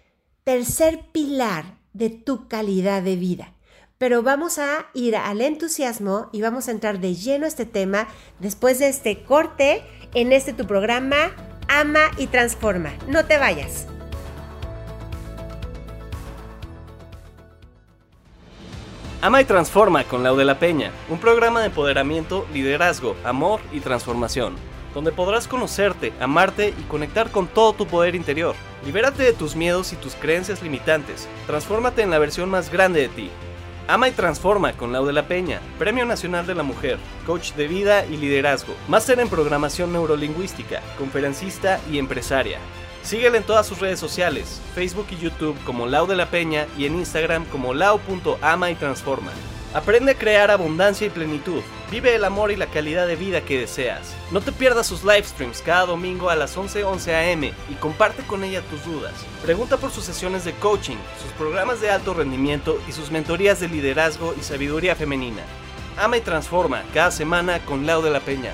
tercer 0.44 1.00
pilar 1.10 1.78
de 1.92 2.10
tu 2.10 2.46
calidad 2.46 3.02
de 3.02 3.16
vida. 3.16 3.54
Pero 3.98 4.22
vamos 4.22 4.58
a 4.58 4.86
ir 4.94 5.16
al 5.16 5.40
entusiasmo 5.40 6.28
y 6.32 6.42
vamos 6.42 6.68
a 6.68 6.70
entrar 6.70 7.00
de 7.00 7.14
lleno 7.14 7.44
a 7.44 7.48
este 7.48 7.66
tema 7.66 8.06
después 8.38 8.78
de 8.78 8.88
este 8.88 9.24
corte 9.24 9.82
en 10.14 10.32
este 10.32 10.52
tu 10.52 10.66
programa 10.66 11.34
Ama 11.68 12.10
y 12.18 12.28
Transforma. 12.28 12.92
No 13.08 13.24
te 13.24 13.38
vayas. 13.38 13.86
Ama 19.20 19.40
y 19.40 19.44
Transforma 19.44 20.04
con 20.04 20.22
Lau 20.22 20.36
de 20.36 20.44
la 20.44 20.58
Peña, 20.58 20.92
un 21.08 21.18
programa 21.18 21.60
de 21.60 21.66
empoderamiento, 21.66 22.46
liderazgo, 22.52 23.16
amor 23.24 23.60
y 23.72 23.80
transformación 23.80 24.54
donde 24.94 25.12
podrás 25.12 25.48
conocerte, 25.48 26.12
amarte 26.20 26.74
y 26.78 26.82
conectar 26.84 27.30
con 27.30 27.46
todo 27.46 27.72
tu 27.72 27.86
poder 27.86 28.14
interior. 28.14 28.54
Libérate 28.84 29.22
de 29.22 29.32
tus 29.32 29.56
miedos 29.56 29.92
y 29.92 29.96
tus 29.96 30.14
creencias 30.14 30.62
limitantes. 30.62 31.28
Transfórmate 31.46 32.02
en 32.02 32.10
la 32.10 32.18
versión 32.18 32.50
más 32.50 32.70
grande 32.70 33.00
de 33.00 33.08
ti. 33.08 33.30
Ama 33.88 34.08
y 34.08 34.12
transforma 34.12 34.72
con 34.74 34.92
Lau 34.92 35.04
de 35.04 35.12
la 35.12 35.26
Peña, 35.26 35.60
Premio 35.78 36.04
Nacional 36.04 36.46
de 36.46 36.54
la 36.54 36.62
Mujer, 36.62 36.98
coach 37.26 37.52
de 37.54 37.66
vida 37.66 38.06
y 38.06 38.16
liderazgo, 38.16 38.74
máster 38.88 39.18
en 39.18 39.28
programación 39.28 39.92
neurolingüística, 39.92 40.80
conferencista 40.98 41.80
y 41.90 41.98
empresaria. 41.98 42.58
Síguela 43.02 43.36
en 43.36 43.42
todas 43.42 43.66
sus 43.66 43.80
redes 43.80 43.98
sociales, 43.98 44.60
Facebook 44.74 45.06
y 45.10 45.16
YouTube 45.16 45.56
como 45.64 45.86
Lau 45.86 46.06
de 46.06 46.14
la 46.14 46.30
Peña 46.30 46.66
y 46.78 46.86
en 46.86 46.94
Instagram 46.94 47.44
como 47.46 47.74
lau.ama 47.74 48.70
y 48.70 48.76
transforma. 48.76 49.32
Aprende 49.74 50.12
a 50.12 50.18
crear 50.18 50.50
abundancia 50.50 51.06
y 51.06 51.10
plenitud. 51.10 51.62
Vive 51.90 52.14
el 52.14 52.24
amor 52.24 52.52
y 52.52 52.56
la 52.56 52.66
calidad 52.66 53.06
de 53.06 53.16
vida 53.16 53.40
que 53.40 53.58
deseas. 53.58 54.14
No 54.30 54.42
te 54.42 54.52
pierdas 54.52 54.86
sus 54.86 55.02
live 55.02 55.24
streams 55.24 55.62
cada 55.62 55.86
domingo 55.86 56.28
a 56.28 56.36
las 56.36 56.58
11:11 56.58 56.84
11 56.84 57.32
am 57.32 57.44
y 57.44 57.74
comparte 57.80 58.22
con 58.24 58.44
ella 58.44 58.60
tus 58.60 58.84
dudas. 58.84 59.14
Pregunta 59.42 59.78
por 59.78 59.90
sus 59.90 60.04
sesiones 60.04 60.44
de 60.44 60.52
coaching, 60.52 60.98
sus 61.22 61.32
programas 61.32 61.80
de 61.80 61.90
alto 61.90 62.12
rendimiento 62.12 62.78
y 62.86 62.92
sus 62.92 63.10
mentorías 63.10 63.60
de 63.60 63.68
liderazgo 63.68 64.34
y 64.38 64.42
sabiduría 64.42 64.94
femenina. 64.94 65.42
Ama 65.96 66.18
y 66.18 66.20
transforma 66.20 66.82
cada 66.92 67.10
semana 67.10 67.64
con 67.64 67.86
Lau 67.86 68.02
de 68.02 68.10
la 68.10 68.20
Peña. 68.20 68.52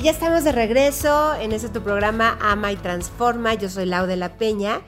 Y 0.00 0.04
ya 0.04 0.12
estamos 0.12 0.44
de 0.44 0.52
regreso 0.52 1.34
en 1.34 1.52
este 1.52 1.68
tu 1.68 1.82
programa 1.82 2.38
Ama 2.40 2.72
y 2.72 2.76
Transforma. 2.76 3.52
Yo 3.52 3.68
soy 3.68 3.84
Lau 3.84 4.06
de 4.06 4.16
la 4.16 4.38
Peña. 4.38 4.80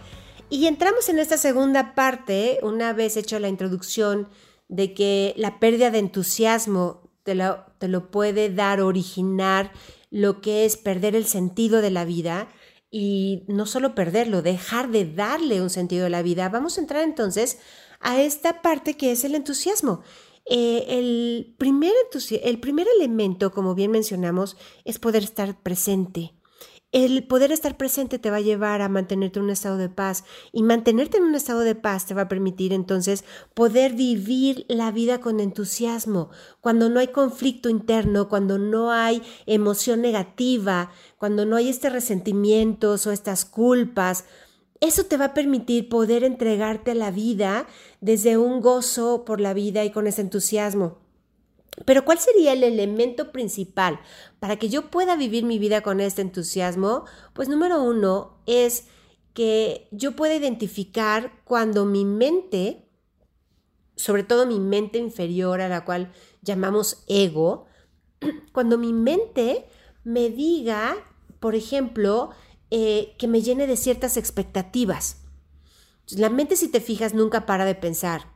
Y 0.49 0.67
entramos 0.67 1.07
en 1.11 1.19
esta 1.19 1.37
segunda 1.37 1.95
parte, 1.95 2.61
una 2.63 2.95
vez 2.95 3.19
hecho 3.19 3.39
la 3.39 3.51
introducción 3.51 4.31
de 4.69 4.95
que 4.95 5.35
la 5.37 5.61
pérdida 5.61 5.91
de 5.91 5.99
entusiasmo 5.99 7.11
te 7.25 7.35
lo, 7.35 7.63
te 7.77 7.89
lo 7.89 8.11
puede 8.11 8.49
dar, 8.49 8.81
originar 8.81 9.71
lo 10.09 10.41
que 10.41 10.65
es 10.65 10.79
perder 10.79 11.15
el 11.15 11.27
sentido 11.27 11.83
de 11.83 11.91
la 11.91 12.07
vida 12.07 12.49
y 12.91 13.45
no 13.49 13.67
solo 13.67 13.95
perderlo, 13.95 14.41
dejar 14.41 14.91
de 14.91 15.05
darle 15.05 15.61
un 15.61 15.69
sentido 15.69 16.07
a 16.07 16.09
la 16.09 16.23
vida. 16.23 16.49
Vamos 16.49 16.79
a 16.79 16.81
entrar 16.81 17.03
entonces 17.03 17.59
a 18.01 18.23
esta 18.23 18.63
parte 18.63 18.97
que 18.97 19.13
es 19.13 19.25
el 19.25 19.35
entusiasmo. 19.35 20.05
Eh, 20.47 20.85
el, 20.89 21.55
primer 21.59 21.93
el 22.43 22.61
primer 22.61 22.87
elemento, 22.97 23.53
como 23.53 23.75
bien 23.75 23.91
mencionamos, 23.91 24.57
es 24.85 24.99
poder 24.99 25.23
estar 25.23 25.63
presente. 25.63 26.35
El 26.93 27.27
poder 27.27 27.53
estar 27.53 27.79
presente 27.79 28.19
te 28.19 28.31
va 28.31 28.37
a 28.37 28.43
llevar 28.43 28.83
a 28.83 28.91
mantenerte 28.91 29.39
en 29.39 29.47
un 29.47 29.51
estado 29.51 29.79
de 29.79 29.89
paz 29.89 30.25
y 30.53 30.63
mantenerte 30.63 31.17
en 31.17 31.25
un 31.25 31.35
estado 31.35 31.61
de 31.61 31.75
paz 31.75 32.05
te 32.05 32.13
va 32.13 32.23
a 32.23 32.29
permitir 32.29 32.75
entonces 32.75 33.25
poder 33.55 33.95
vivir 33.95 34.67
la 34.69 34.91
vida 34.91 35.19
con 35.19 35.41
entusiasmo, 35.41 36.29
cuando 36.61 36.91
no 36.91 37.01
hay 37.01 37.09
conflicto 37.09 37.71
interno, 37.71 38.29
cuando 38.29 38.59
no 38.59 38.91
hay 38.91 39.23
emoción 39.47 40.03
negativa, 40.03 40.91
cuando 41.17 41.47
no 41.47 41.57
hay 41.57 41.71
este 41.71 41.89
resentimientos 41.89 43.07
o 43.07 43.13
estas 43.13 43.47
culpas, 43.47 44.27
eso 44.83 45.05
te 45.05 45.17
va 45.17 45.27
a 45.27 45.35
permitir 45.35 45.89
poder 45.89 46.25
entregarte 46.25 46.91
a 46.91 46.97
la 46.97 47.13
vida 47.13 47.69
desde 48.01 48.37
un 48.37 48.61
gozo 48.61 49.25
por 49.25 49.41
la 49.41 49.55
vida 49.55 49.85
y 49.85 49.93
con 49.93 50.09
ese 50.09 50.23
entusiasmo. 50.23 50.99
Pero 51.87 52.05
¿cuál 52.05 52.19
sería 52.19 52.53
el 52.53 52.65
elemento 52.65 53.31
principal 53.31 54.01
para 54.41 54.57
que 54.57 54.69
yo 54.69 54.91
pueda 54.91 55.15
vivir 55.15 55.45
mi 55.45 55.61
vida 55.61 55.83
con 55.83 56.01
este 56.01 56.21
entusiasmo? 56.21 57.05
Pues 57.33 57.49
número 57.49 57.81
uno 57.81 58.43
es 58.47 58.89
que 59.35 59.87
yo 59.93 60.17
pueda 60.17 60.35
identificar 60.35 61.33
cuando 61.45 61.87
mi 61.87 62.05
mente, 62.05 62.89
sobre 63.95 64.25
todo 64.25 64.47
mi 64.47 64.59
mente 64.59 64.99
inferior 64.99 65.61
a 65.61 65.69
la 65.69 65.85
cual 65.85 66.13
llamamos 66.43 67.05
ego, 67.07 67.67
cuando 68.53 68.79
mi 68.79 68.93
mente 68.93 69.65
me 70.03 70.29
diga, 70.29 70.97
por 71.39 71.55
ejemplo, 71.55 72.31
eh, 72.75 73.15
que 73.19 73.29
me 73.29 73.43
llene 73.43 73.67
de 73.67 73.77
ciertas 73.77 74.17
expectativas. 74.17 75.19
La 76.09 76.31
mente, 76.31 76.57
si 76.57 76.69
te 76.69 76.81
fijas, 76.81 77.13
nunca 77.13 77.45
para 77.45 77.67
de 77.67 77.75
pensar. 77.75 78.33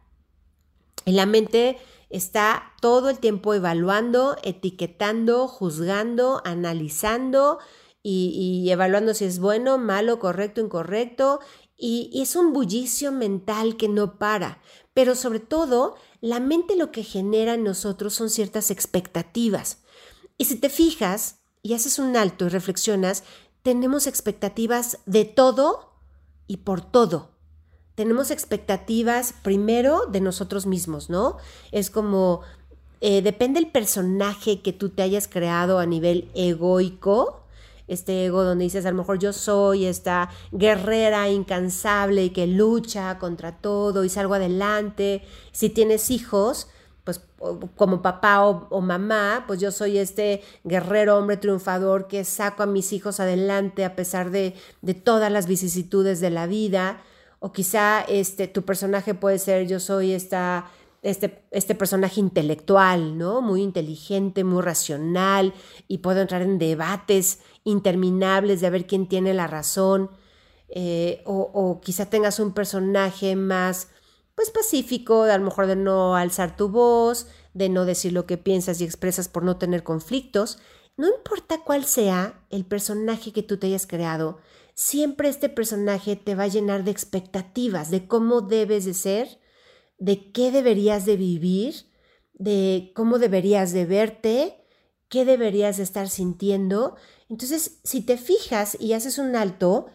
En 1.06 1.16
la 1.16 1.24
mente 1.24 1.78
está 2.10 2.74
todo 2.82 3.08
el 3.08 3.18
tiempo 3.18 3.54
evaluando, 3.54 4.36
etiquetando, 4.42 5.48
juzgando, 5.48 6.42
analizando 6.44 7.60
y, 8.02 8.68
evaluando 8.70 9.14
si 9.14 9.24
es 9.24 9.38
bueno, 9.38 9.78
malo, 9.78 10.18
correcto, 10.18 10.60
incorrecto. 10.60 11.40
Y, 11.74 12.10
y 12.12 12.20
es 12.20 12.36
un 12.36 12.52
bullicio 12.52 13.12
mental 13.12 13.78
que 13.78 13.88
no 13.88 14.18
para. 14.18 14.60
Pero 14.92 15.14
sobre 15.14 15.40
todo, 15.40 15.96
la 16.20 16.40
mente 16.40 16.76
lo 16.76 16.92
que 16.92 17.04
genera 17.04 17.54
en 17.54 17.64
nosotros 17.64 18.12
son 18.12 18.28
ciertas 18.28 18.70
expectativas. 18.70 19.78
Y 20.36 20.44
si 20.44 20.56
te 20.56 20.68
fijas 20.68 21.38
y 21.62 21.72
haces 21.72 21.98
un 21.98 22.18
alto 22.18 22.44
y 22.44 22.48
reflexionas, 22.50 23.24
tenemos 23.66 24.06
expectativas 24.06 24.98
de 25.06 25.24
todo 25.24 25.90
y 26.46 26.58
por 26.58 26.82
todo. 26.82 27.30
Tenemos 27.96 28.30
expectativas 28.30 29.34
primero 29.42 30.06
de 30.06 30.20
nosotros 30.20 30.66
mismos, 30.66 31.10
¿no? 31.10 31.38
Es 31.72 31.90
como, 31.90 32.42
eh, 33.00 33.22
depende 33.22 33.58
el 33.58 33.66
personaje 33.66 34.62
que 34.62 34.72
tú 34.72 34.90
te 34.90 35.02
hayas 35.02 35.26
creado 35.26 35.80
a 35.80 35.86
nivel 35.86 36.30
egoico, 36.36 37.40
este 37.88 38.26
ego 38.26 38.44
donde 38.44 38.62
dices, 38.62 38.86
a 38.86 38.92
lo 38.92 38.98
mejor 38.98 39.18
yo 39.18 39.32
soy 39.32 39.86
esta 39.86 40.30
guerrera 40.52 41.28
incansable 41.28 42.32
que 42.32 42.46
lucha 42.46 43.18
contra 43.18 43.58
todo 43.58 44.04
y 44.04 44.08
salgo 44.08 44.34
adelante. 44.34 45.24
Si 45.50 45.70
tienes 45.70 46.12
hijos, 46.12 46.68
pues 47.06 47.20
como 47.76 48.02
papá 48.02 48.44
o, 48.44 48.80
mamá, 48.80 49.44
pues 49.46 49.60
yo 49.60 49.70
soy 49.70 49.96
este 49.96 50.42
guerrero, 50.64 51.16
hombre 51.16 51.36
triunfador 51.36 52.08
que 52.08 52.24
saco 52.24 52.64
a 52.64 52.66
mis 52.66 52.92
hijos 52.92 53.20
adelante 53.20 53.84
a 53.84 53.94
pesar 53.94 54.32
de, 54.32 54.56
todas 55.04 55.30
las 55.30 55.46
vicisitudes 55.46 56.18
de 56.20 56.30
la 56.30 56.48
vida. 56.48 57.00
O 57.38 57.52
quizá 57.52 58.00
este, 58.00 58.48
tu 58.48 58.62
personaje 58.62 59.14
puede 59.14 59.38
ser 59.38 59.68
yo 59.68 59.78
soy 59.78 60.14
esta, 60.14 60.66
este, 61.02 61.44
este 61.52 61.76
personaje 61.76 62.18
intelectual, 62.18 63.16
¿no? 63.16 63.40
Muy 63.40 63.62
inteligente, 63.62 64.42
muy 64.42 64.60
racional 64.60 65.54
y 65.86 65.98
puedo 65.98 66.20
entrar 66.20 66.42
en 66.42 66.58
debates 66.58 67.38
interminables 67.62 68.60
de 68.60 68.70
ver 68.70 68.86
quién 68.88 69.06
tiene 69.06 69.32
la 69.32 69.46
razón. 69.46 70.10
Eh, 70.70 71.22
o, 71.24 71.52
o 71.54 71.80
quizá 71.80 72.06
tengas 72.10 72.40
un 72.40 72.52
personaje 72.52 73.36
más 73.36 73.90
pues 74.36 74.50
pacífico, 74.50 75.22
a 75.22 75.38
lo 75.38 75.44
mejor 75.44 75.66
de 75.66 75.76
no 75.76 76.14
alzar 76.14 76.56
tu 76.56 76.68
voz, 76.68 77.26
de 77.54 77.70
no 77.70 77.86
decir 77.86 78.12
lo 78.12 78.26
que 78.26 78.36
piensas 78.36 78.80
y 78.80 78.84
expresas 78.84 79.28
por 79.28 79.42
no 79.42 79.56
tener 79.56 79.82
conflictos, 79.82 80.58
no 80.96 81.08
importa 81.08 81.62
cuál 81.64 81.84
sea 81.86 82.46
el 82.50 82.64
personaje 82.64 83.32
que 83.32 83.42
tú 83.42 83.56
te 83.56 83.66
hayas 83.66 83.86
creado, 83.86 84.38
siempre 84.74 85.30
este 85.30 85.48
personaje 85.48 86.16
te 86.16 86.34
va 86.34 86.44
a 86.44 86.48
llenar 86.48 86.84
de 86.84 86.90
expectativas 86.90 87.90
de 87.90 88.06
cómo 88.06 88.42
debes 88.42 88.84
de 88.84 88.94
ser, 88.94 89.40
de 89.98 90.30
qué 90.32 90.52
deberías 90.52 91.06
de 91.06 91.16
vivir, 91.16 91.90
de 92.34 92.92
cómo 92.94 93.18
deberías 93.18 93.72
de 93.72 93.86
verte, 93.86 94.66
qué 95.08 95.24
deberías 95.24 95.78
de 95.78 95.82
estar 95.82 96.10
sintiendo. 96.10 96.96
Entonces, 97.30 97.80
si 97.84 98.02
te 98.02 98.18
fijas 98.18 98.76
y 98.78 98.92
haces 98.92 99.16
un 99.16 99.34
alto, 99.34 99.86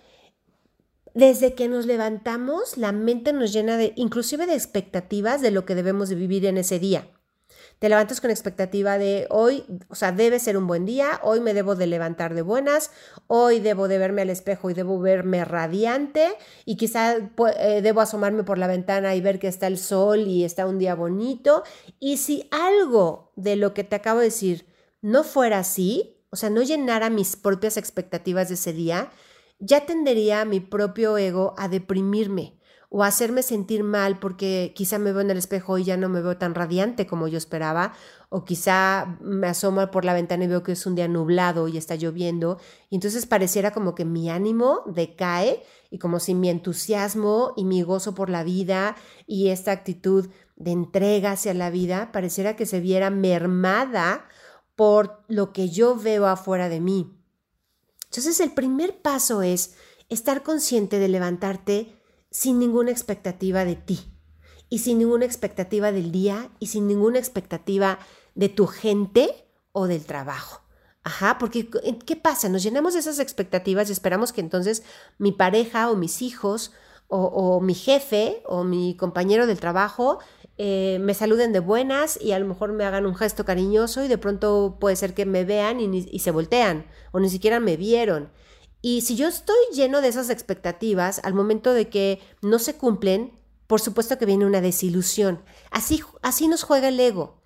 desde 1.13 1.53
que 1.53 1.67
nos 1.67 1.85
levantamos, 1.85 2.77
la 2.77 2.91
mente 2.91 3.33
nos 3.33 3.51
llena 3.53 3.77
de, 3.77 3.93
inclusive 3.95 4.45
de 4.45 4.55
expectativas 4.55 5.41
de 5.41 5.51
lo 5.51 5.65
que 5.65 5.75
debemos 5.75 6.09
de 6.09 6.15
vivir 6.15 6.45
en 6.45 6.57
ese 6.57 6.79
día. 6.79 7.07
Te 7.79 7.89
levantas 7.89 8.21
con 8.21 8.29
expectativa 8.29 8.99
de 8.99 9.25
hoy, 9.31 9.63
o 9.89 9.95
sea, 9.95 10.11
debe 10.11 10.37
ser 10.37 10.55
un 10.55 10.67
buen 10.67 10.85
día, 10.85 11.19
hoy 11.23 11.39
me 11.39 11.55
debo 11.55 11.73
de 11.73 11.87
levantar 11.87 12.35
de 12.35 12.43
buenas, 12.43 12.91
hoy 13.25 13.59
debo 13.59 13.87
de 13.87 13.97
verme 13.97 14.21
al 14.21 14.29
espejo 14.29 14.69
y 14.69 14.75
debo 14.75 14.99
verme 14.99 15.43
radiante 15.45 16.29
y 16.63 16.77
quizá 16.77 17.15
eh, 17.17 17.81
debo 17.81 18.01
asomarme 18.01 18.43
por 18.43 18.59
la 18.59 18.67
ventana 18.67 19.15
y 19.15 19.21
ver 19.21 19.39
que 19.39 19.47
está 19.47 19.65
el 19.65 19.79
sol 19.79 20.27
y 20.27 20.43
está 20.43 20.67
un 20.67 20.77
día 20.77 20.93
bonito. 20.93 21.63
Y 21.99 22.17
si 22.17 22.47
algo 22.51 23.31
de 23.35 23.55
lo 23.55 23.73
que 23.73 23.83
te 23.83 23.95
acabo 23.95 24.19
de 24.19 24.25
decir 24.25 24.67
no 25.01 25.23
fuera 25.23 25.57
así, 25.57 26.23
o 26.29 26.35
sea, 26.35 26.51
no 26.51 26.61
llenara 26.61 27.09
mis 27.09 27.35
propias 27.35 27.77
expectativas 27.77 28.49
de 28.49 28.53
ese 28.53 28.73
día, 28.73 29.09
ya 29.61 29.85
tendería 29.85 30.43
mi 30.43 30.59
propio 30.59 31.17
ego 31.17 31.53
a 31.57 31.69
deprimirme 31.69 32.59
o 32.93 33.03
a 33.03 33.07
hacerme 33.07 33.41
sentir 33.41 33.85
mal 33.85 34.19
porque 34.19 34.73
quizá 34.75 34.99
me 34.99 35.13
veo 35.13 35.21
en 35.21 35.31
el 35.31 35.37
espejo 35.37 35.77
y 35.77 35.85
ya 35.85 35.95
no 35.95 36.09
me 36.09 36.21
veo 36.21 36.37
tan 36.37 36.53
radiante 36.53 37.07
como 37.07 37.29
yo 37.29 37.37
esperaba, 37.37 37.93
o 38.27 38.43
quizá 38.43 39.17
me 39.21 39.47
asomo 39.47 39.89
por 39.91 40.03
la 40.03 40.13
ventana 40.13 40.43
y 40.43 40.47
veo 40.47 40.61
que 40.61 40.73
es 40.73 40.85
un 40.85 40.95
día 40.95 41.07
nublado 41.07 41.69
y 41.69 41.77
está 41.77 41.95
lloviendo, 41.95 42.59
y 42.89 42.95
entonces 42.95 43.25
pareciera 43.25 43.71
como 43.71 43.95
que 43.95 44.03
mi 44.03 44.29
ánimo 44.29 44.81
decae 44.87 45.63
y 45.89 45.99
como 45.99 46.19
si 46.19 46.35
mi 46.35 46.49
entusiasmo 46.49 47.53
y 47.55 47.63
mi 47.63 47.81
gozo 47.81 48.13
por 48.13 48.29
la 48.29 48.43
vida 48.43 48.97
y 49.25 49.49
esta 49.49 49.71
actitud 49.71 50.27
de 50.57 50.71
entrega 50.71 51.31
hacia 51.31 51.53
la 51.53 51.69
vida 51.69 52.11
pareciera 52.11 52.57
que 52.57 52.65
se 52.65 52.81
viera 52.81 53.09
mermada 53.09 54.25
por 54.75 55.23
lo 55.29 55.53
que 55.53 55.69
yo 55.69 55.95
veo 55.95 56.27
afuera 56.27 56.67
de 56.67 56.81
mí. 56.81 57.20
Entonces 58.11 58.41
el 58.41 58.51
primer 58.51 59.01
paso 59.01 59.41
es 59.41 59.75
estar 60.09 60.43
consciente 60.43 60.99
de 60.99 61.07
levantarte 61.07 61.97
sin 62.29 62.59
ninguna 62.59 62.91
expectativa 62.91 63.63
de 63.63 63.77
ti 63.77 64.11
y 64.67 64.79
sin 64.79 64.97
ninguna 64.97 65.23
expectativa 65.23 65.93
del 65.93 66.11
día 66.11 66.51
y 66.59 66.67
sin 66.67 66.87
ninguna 66.87 67.19
expectativa 67.19 67.99
de 68.35 68.49
tu 68.49 68.67
gente 68.67 69.47
o 69.71 69.87
del 69.87 70.03
trabajo. 70.03 70.61
Ajá, 71.03 71.37
porque 71.39 71.69
¿qué 72.05 72.15
pasa? 72.17 72.49
Nos 72.49 72.63
llenamos 72.63 72.95
de 72.95 72.99
esas 72.99 73.19
expectativas 73.19 73.87
y 73.87 73.93
esperamos 73.93 74.33
que 74.33 74.41
entonces 74.41 74.83
mi 75.17 75.31
pareja 75.31 75.89
o 75.89 75.95
mis 75.95 76.21
hijos 76.21 76.73
o, 77.07 77.61
mi 77.61 77.75
jefe 77.75 78.41
o 78.45 78.65
mi 78.65 78.97
compañero 78.97 79.47
del 79.47 79.59
trabajo 79.59 80.19
eh, 80.63 80.99
me 80.99 81.15
saluden 81.15 81.53
de 81.53 81.59
buenas 81.59 82.21
y 82.21 82.33
a 82.33 82.39
lo 82.39 82.45
mejor 82.45 82.71
me 82.71 82.83
hagan 82.83 83.07
un 83.07 83.15
gesto 83.15 83.45
cariñoso 83.45 84.03
y 84.03 84.07
de 84.07 84.19
pronto 84.19 84.77
puede 84.79 84.95
ser 84.95 85.15
que 85.15 85.25
me 85.25 85.43
vean 85.43 85.79
y, 85.79 86.19
se 86.19 86.29
voltean 86.29 86.85
o 87.11 87.19
ni 87.19 87.31
siquiera 87.31 87.59
me 87.59 87.77
vieron. 87.77 88.31
Y 88.79 89.01
si 89.01 89.15
yo 89.15 89.27
estoy 89.27 89.57
lleno 89.73 90.01
de 90.01 90.09
esas 90.09 90.29
expectativas, 90.29 91.19
al 91.23 91.33
momento 91.33 91.73
de 91.73 91.89
que 91.89 92.19
no 92.43 92.59
se 92.59 92.75
cumplen, 92.75 93.31
por 93.65 93.81
supuesto 93.81 94.19
que 94.19 94.27
viene 94.27 94.45
una 94.45 94.61
desilusión. 94.61 95.41
Así, 95.71 96.03
así 96.21 96.47
nos 96.47 96.61
juega 96.61 96.89
el 96.89 96.99
ego. 96.99 97.41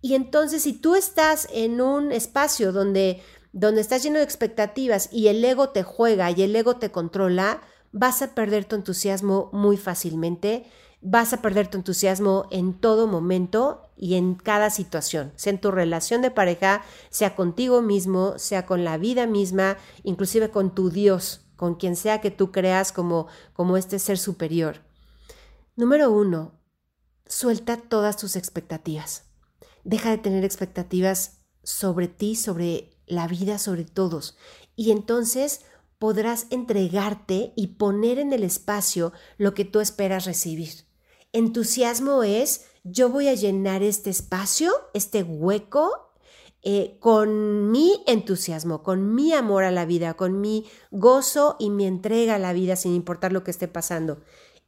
Y 0.00 0.14
entonces 0.14 0.62
si 0.62 0.72
tú 0.72 0.94
estás 0.94 1.48
en 1.52 1.80
un 1.80 2.12
espacio 2.12 2.70
donde, 2.70 3.20
donde 3.50 3.80
estás 3.80 4.04
lleno 4.04 4.18
de 4.18 4.24
expectativas 4.24 5.08
y 5.10 5.26
el 5.26 5.44
ego 5.44 5.70
te 5.70 5.82
juega 5.82 6.30
y 6.30 6.42
el 6.42 6.54
ego 6.54 6.76
te 6.76 6.92
controla, 6.92 7.62
vas 7.90 8.22
a 8.22 8.36
perder 8.36 8.64
tu 8.64 8.76
entusiasmo 8.76 9.50
muy 9.52 9.76
fácilmente 9.76 10.66
vas 11.00 11.32
a 11.32 11.40
perder 11.40 11.68
tu 11.68 11.78
entusiasmo 11.78 12.46
en 12.50 12.74
todo 12.74 13.06
momento 13.06 13.90
y 13.96 14.14
en 14.14 14.34
cada 14.34 14.70
situación, 14.70 15.32
sea 15.36 15.52
en 15.52 15.60
tu 15.60 15.70
relación 15.70 16.22
de 16.22 16.30
pareja, 16.30 16.82
sea 17.10 17.34
contigo 17.34 17.82
mismo, 17.82 18.38
sea 18.38 18.66
con 18.66 18.84
la 18.84 18.98
vida 18.98 19.26
misma, 19.26 19.78
inclusive 20.02 20.50
con 20.50 20.74
tu 20.74 20.90
Dios, 20.90 21.46
con 21.56 21.74
quien 21.74 21.96
sea 21.96 22.20
que 22.20 22.30
tú 22.30 22.52
creas 22.52 22.92
como, 22.92 23.26
como 23.52 23.76
este 23.76 23.98
ser 23.98 24.18
superior. 24.18 24.80
Número 25.76 26.10
uno, 26.10 26.60
suelta 27.26 27.76
todas 27.76 28.16
tus 28.16 28.36
expectativas. 28.36 29.24
Deja 29.84 30.10
de 30.10 30.18
tener 30.18 30.44
expectativas 30.44 31.42
sobre 31.62 32.08
ti, 32.08 32.36
sobre 32.36 32.90
la 33.06 33.26
vida, 33.26 33.58
sobre 33.58 33.84
todos. 33.84 34.36
Y 34.76 34.90
entonces 34.90 35.62
podrás 35.98 36.46
entregarte 36.50 37.52
y 37.56 37.68
poner 37.78 38.18
en 38.18 38.32
el 38.32 38.42
espacio 38.42 39.12
lo 39.36 39.54
que 39.54 39.64
tú 39.64 39.80
esperas 39.80 40.24
recibir. 40.24 40.89
Entusiasmo 41.32 42.22
es 42.22 42.66
yo 42.82 43.08
voy 43.08 43.28
a 43.28 43.34
llenar 43.34 43.82
este 43.82 44.10
espacio, 44.10 44.72
este 44.94 45.22
hueco, 45.22 46.10
eh, 46.62 46.96
con 47.00 47.70
mi 47.70 48.02
entusiasmo, 48.06 48.82
con 48.82 49.14
mi 49.14 49.32
amor 49.32 49.64
a 49.64 49.70
la 49.70 49.86
vida, 49.86 50.14
con 50.14 50.40
mi 50.40 50.66
gozo 50.90 51.56
y 51.58 51.70
mi 51.70 51.86
entrega 51.86 52.34
a 52.34 52.38
la 52.38 52.52
vida 52.52 52.76
sin 52.76 52.94
importar 52.94 53.32
lo 53.32 53.44
que 53.44 53.50
esté 53.50 53.68
pasando. 53.68 54.20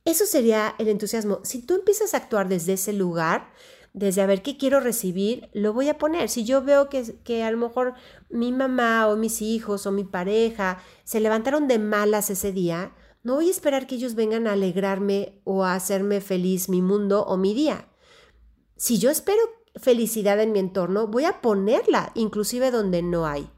Eso 0.04 0.24
sería 0.24 0.74
el 0.78 0.88
entusiasmo. 0.88 1.40
Si 1.42 1.62
tú 1.62 1.74
empiezas 1.74 2.14
a 2.14 2.16
actuar 2.16 2.48
desde 2.48 2.74
ese 2.74 2.92
lugar, 2.92 3.52
desde 3.92 4.22
a 4.22 4.26
ver 4.26 4.42
qué 4.42 4.56
quiero 4.56 4.80
recibir, 4.80 5.48
lo 5.52 5.72
voy 5.72 5.88
a 5.88 5.98
poner. 5.98 6.28
Si 6.28 6.44
yo 6.44 6.62
veo 6.62 6.88
que, 6.88 7.16
que, 7.24 7.44
a 7.44 7.50
lo 7.50 7.58
mejor 7.58 7.94
mi 8.30 8.52
mamá 8.52 9.06
o 9.08 9.16
mis 9.16 9.42
hijos 9.42 9.86
o 9.86 9.92
mi 9.92 10.04
pareja 10.04 10.82
se 11.04 11.20
levantaron 11.20 11.68
de 11.68 11.78
malas 11.78 12.30
ese 12.30 12.52
día, 12.52 12.92
no 13.22 13.36
voy 13.36 13.48
a 13.48 13.50
esperar 13.50 13.86
que 13.86 13.94
ellos 13.94 14.14
vengan 14.14 14.46
a 14.46 14.52
alegrarme 14.52 15.40
o 15.44 15.64
a 15.64 15.74
hacerme 15.74 16.20
feliz 16.20 16.68
mi 16.68 16.82
mundo 16.82 17.24
o 17.24 17.36
mi 17.36 17.54
día. 17.54 17.88
Si 18.76 18.98
yo 18.98 19.10
espero 19.10 19.40
felicidad 19.76 20.40
en 20.40 20.52
mi 20.52 20.58
entorno, 20.58 21.06
voy 21.06 21.24
a 21.24 21.40
ponerla, 21.40 22.12
inclusive 22.14 22.70
donde 22.70 23.02
no 23.02 23.26
hay. 23.26 23.48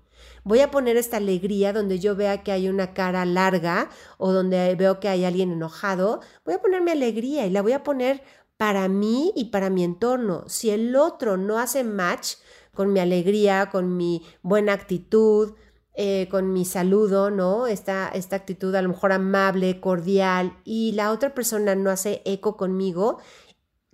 Voy 0.44 0.61
a 0.61 0.70
poner 0.70 0.98
esta 0.98 1.16
alegría 1.16 1.72
donde 1.72 1.98
yo 1.98 2.14
vea 2.14 2.42
que 2.42 2.53
hay 2.53 2.68
una 2.68 2.92
cara 2.92 3.24
larga 3.24 3.88
o 4.18 4.33
donde 4.33 4.74
veo 4.74 5.00
que 5.00 5.09
hay 5.09 5.24
alguien 5.24 5.53
enojado. 5.53 6.20
Voy 6.44 6.55
a 6.55 6.61
poner 6.61 6.83
mi 6.83 6.90
alegría 6.90 7.46
y 7.46 7.50
la 7.50 7.62
voy 7.62 7.72
a 7.72 7.83
poner 7.83 8.22
para 8.59 8.88
mí 8.88 9.33
y 9.35 9.46
para 9.46 9.70
mi 9.70 9.83
entorno. 9.83 10.44
Si 10.46 10.68
el 10.68 10.94
otro 10.96 11.38
no 11.38 11.59
hace 11.59 11.83
match 11.83 12.35
con 12.74 12.92
mi 12.92 13.00
alegría, 13.00 13.70
con 13.70 13.96
mi 13.96 14.22
buena 14.42 14.74
actitud, 14.74 15.55
eh, 15.96 16.26
con 16.28 16.52
mi 16.52 16.64
saludo, 16.64 17.30
¿no? 17.30 17.68
Esta, 17.68 18.09
esta 18.09 18.35
actitud 18.35 18.74
a 18.74 18.83
lo 18.83 18.88
mejor 18.88 19.12
amable, 19.12 19.80
cordial, 19.80 20.59
y 20.64 20.90
la 20.92 21.12
otra 21.12 21.35
persona 21.35 21.76
no 21.76 21.90
hace 21.90 22.20
eco 22.24 22.57
conmigo, 22.57 23.18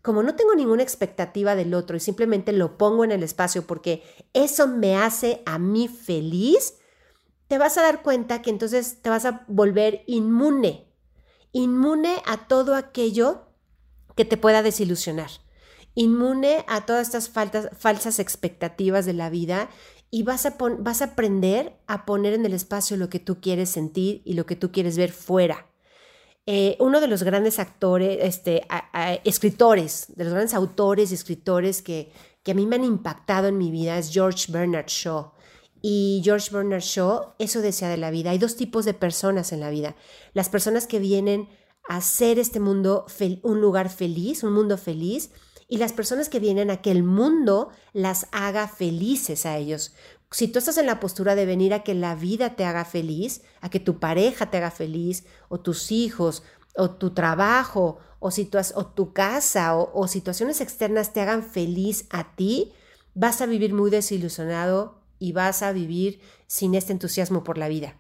como 0.03 0.23
no 0.23 0.35
tengo 0.35 0.55
ninguna 0.55 0.83
expectativa 0.83 1.55
del 1.55 1.75
otro 1.75 1.97
y 1.97 2.01
simplemente 2.01 2.53
lo 2.53 2.79
pongo 2.79 3.05
en 3.05 3.13
el 3.13 3.23
espacio 3.23 3.67
porque 3.67 4.03
eso 4.33 4.67
me 4.67 4.97
hace 4.97 5.43
a 5.45 5.59
mí 5.59 5.89
feliz, 5.89 6.79
te 7.49 7.59
vas 7.59 7.77
a 7.77 7.83
dar 7.83 8.03
cuenta 8.03 8.41
que 8.41 8.51
entonces 8.51 9.03
te 9.03 9.11
vas 9.11 9.27
a 9.27 9.45
volver 9.49 10.03
inmune, 10.07 10.87
inmune 11.53 12.23
a 12.25 12.49
todo 12.49 12.77
aquello 12.77 13.49
que 14.17 14.25
te 14.25 14.39
pueda 14.39 14.63
desilusionar, 14.63 15.31
inmune 15.95 16.65
a 16.67 16.87
todas 16.87 17.09
estas 17.09 17.29
falsas 17.29 18.19
expectativas 18.21 19.05
de 19.05 19.13
la 19.13 19.29
vida 19.29 19.69
y 20.11 20.23
vas 20.25 20.47
a, 20.47 20.57
vas 20.79 21.03
a 21.03 21.07
aprender 21.07 21.79
a 21.87 22.05
poner 22.05 22.33
en 22.33 22.45
el 22.45 22.53
espacio 22.53 22.97
lo 22.97 23.09
que 23.09 23.21
tú 23.21 23.41
quieres 23.41 23.71
sentir 23.71 24.23
y 24.25 24.35
lo 24.35 24.47
que 24.47 24.57
tú 24.57 24.73
quieres 24.73 24.97
ver 24.97 25.13
fuera. 25.13 25.67
Eh, 26.47 26.77
uno 26.81 27.01
de 27.01 27.07
los 27.07 27.23
grandes 27.23 27.59
actores, 27.59 28.19
este, 28.21 28.67
escritores, 29.25 30.07
de 30.17 30.25
los 30.25 30.33
grandes 30.33 30.55
autores 30.55 31.11
y 31.11 31.15
escritores 31.15 31.81
que, 31.81 32.13
que 32.43 32.53
a 32.53 32.55
mí 32.55 32.67
me 32.67 32.77
han 32.77 32.85
impactado 32.85 33.49
en 33.49 33.59
mi 33.59 33.71
vida 33.71 33.99
es 33.99 34.13
George 34.13 34.51
Bernard 34.51 34.89
Shaw. 34.89 35.33
Y 35.83 36.21
George 36.25 36.51
Bernard 36.53 36.83
Shaw 36.83 37.35
eso 37.39 37.61
decía 37.61 37.89
de 37.89 37.97
la 37.97 38.11
vida. 38.11 38.31
Hay 38.31 38.39
dos 38.39 38.57
tipos 38.57 38.85
de 38.85 38.95
personas 38.95 39.53
en 39.53 39.61
la 39.61 39.71
vida. 39.71 39.95
Las 40.35 40.49
personas 40.49 40.87
que 40.87 40.99
vienen 40.99 41.49
a 41.89 41.97
hacer 41.97 42.39
este 42.39 42.61
mundo 42.61 43.07
un 43.43 43.61
lugar 43.61 43.89
feliz, 43.89 44.43
un 44.43 44.53
mundo 44.53 44.77
feliz, 44.77 45.31
y 45.71 45.79
las 45.79 45.95
personas 45.95 46.29
que 46.29 46.41
vienen 46.41 46.71
a 46.71 46.83
que 46.83 46.91
el 46.91 47.05
mundo 47.05 47.71
las 47.95 48.27
haga 48.33 48.69
felices 48.69 49.47
a 49.47 49.57
ellos. 49.57 49.95
Si 50.31 50.49
tú 50.49 50.59
estás 50.59 50.77
en 50.77 50.87
la 50.87 51.01
postura 51.01 51.35
de 51.35 51.47
venir 51.47 51.73
a 51.73 51.83
que 51.83 51.95
la 51.95 52.15
vida 52.15 52.57
te 52.57 52.65
haga 52.65 52.85
feliz, 52.85 53.43
a 53.63 53.71
que 53.71 53.81
tu 53.81 53.99
pareja 53.99 54.51
te 54.51 54.59
haga 54.59 54.71
feliz, 54.71 55.25
o 55.49 55.61
tus 55.61 55.93
hijos, 55.93 56.43
o 56.77 56.91
tu 56.91 57.11
trabajo, 57.15 57.99
o, 58.19 58.31
o 58.75 58.87
tu 58.87 59.13
casa, 59.13 59.77
o, 59.77 59.91
o 59.95 60.09
situaciones 60.09 60.61
externas 60.61 61.13
te 61.13 61.21
hagan 61.21 61.43
feliz 61.43 62.07
a 62.11 62.35
ti, 62.35 62.73
vas 63.15 63.41
a 63.41 63.47
vivir 63.47 63.73
muy 63.73 63.91
desilusionado, 63.91 65.01
y 65.21 65.33
vas 65.33 65.63
a 65.63 65.71
vivir 65.71 66.21
sin 66.49 66.75
este 66.75 66.93
entusiasmo 66.93 67.45
por 67.45 67.59
la 67.59 67.69
vida. 67.69 67.95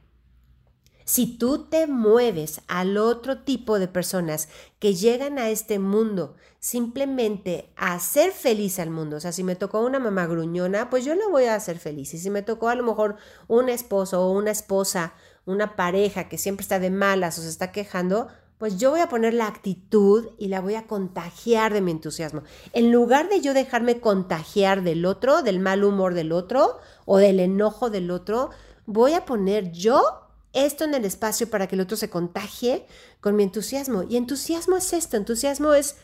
Si 1.10 1.26
tú 1.26 1.64
te 1.64 1.88
mueves 1.88 2.60
al 2.68 2.96
otro 2.96 3.38
tipo 3.38 3.80
de 3.80 3.88
personas 3.88 4.48
que 4.78 4.94
llegan 4.94 5.40
a 5.40 5.48
este 5.48 5.80
mundo 5.80 6.36
simplemente 6.60 7.68
a 7.74 7.94
hacer 7.94 8.30
feliz 8.30 8.78
al 8.78 8.90
mundo, 8.90 9.16
o 9.16 9.20
sea, 9.20 9.32
si 9.32 9.42
me 9.42 9.56
tocó 9.56 9.80
una 9.80 9.98
mamá 9.98 10.28
gruñona, 10.28 10.88
pues 10.88 11.04
yo 11.04 11.16
la 11.16 11.26
voy 11.26 11.46
a 11.46 11.56
hacer 11.56 11.80
feliz. 11.80 12.14
Y 12.14 12.18
si 12.18 12.30
me 12.30 12.42
tocó 12.42 12.68
a 12.68 12.76
lo 12.76 12.84
mejor 12.84 13.16
un 13.48 13.68
esposo 13.68 14.22
o 14.22 14.30
una 14.30 14.52
esposa, 14.52 15.14
una 15.46 15.74
pareja 15.74 16.28
que 16.28 16.38
siempre 16.38 16.62
está 16.62 16.78
de 16.78 16.90
malas 16.90 17.40
o 17.40 17.42
se 17.42 17.48
está 17.48 17.72
quejando, 17.72 18.28
pues 18.58 18.78
yo 18.78 18.92
voy 18.92 19.00
a 19.00 19.08
poner 19.08 19.34
la 19.34 19.48
actitud 19.48 20.28
y 20.38 20.46
la 20.46 20.60
voy 20.60 20.76
a 20.76 20.86
contagiar 20.86 21.72
de 21.72 21.80
mi 21.80 21.90
entusiasmo. 21.90 22.44
En 22.72 22.92
lugar 22.92 23.28
de 23.28 23.40
yo 23.40 23.52
dejarme 23.52 23.98
contagiar 23.98 24.84
del 24.84 25.04
otro, 25.04 25.42
del 25.42 25.58
mal 25.58 25.82
humor 25.82 26.14
del 26.14 26.30
otro 26.30 26.78
o 27.04 27.16
del 27.16 27.40
enojo 27.40 27.90
del 27.90 28.12
otro, 28.12 28.50
voy 28.86 29.14
a 29.14 29.24
poner 29.24 29.72
yo 29.72 30.29
esto 30.52 30.84
en 30.84 30.94
el 30.94 31.04
espacio 31.04 31.48
para 31.48 31.66
que 31.66 31.74
el 31.76 31.80
otro 31.80 31.96
se 31.96 32.10
contagie 32.10 32.86
con 33.20 33.36
mi 33.36 33.42
entusiasmo. 33.42 34.02
Y 34.02 34.16
entusiasmo 34.16 34.76
es 34.76 34.92
esto, 34.92 35.16
entusiasmo 35.16 35.74
es 35.74 35.96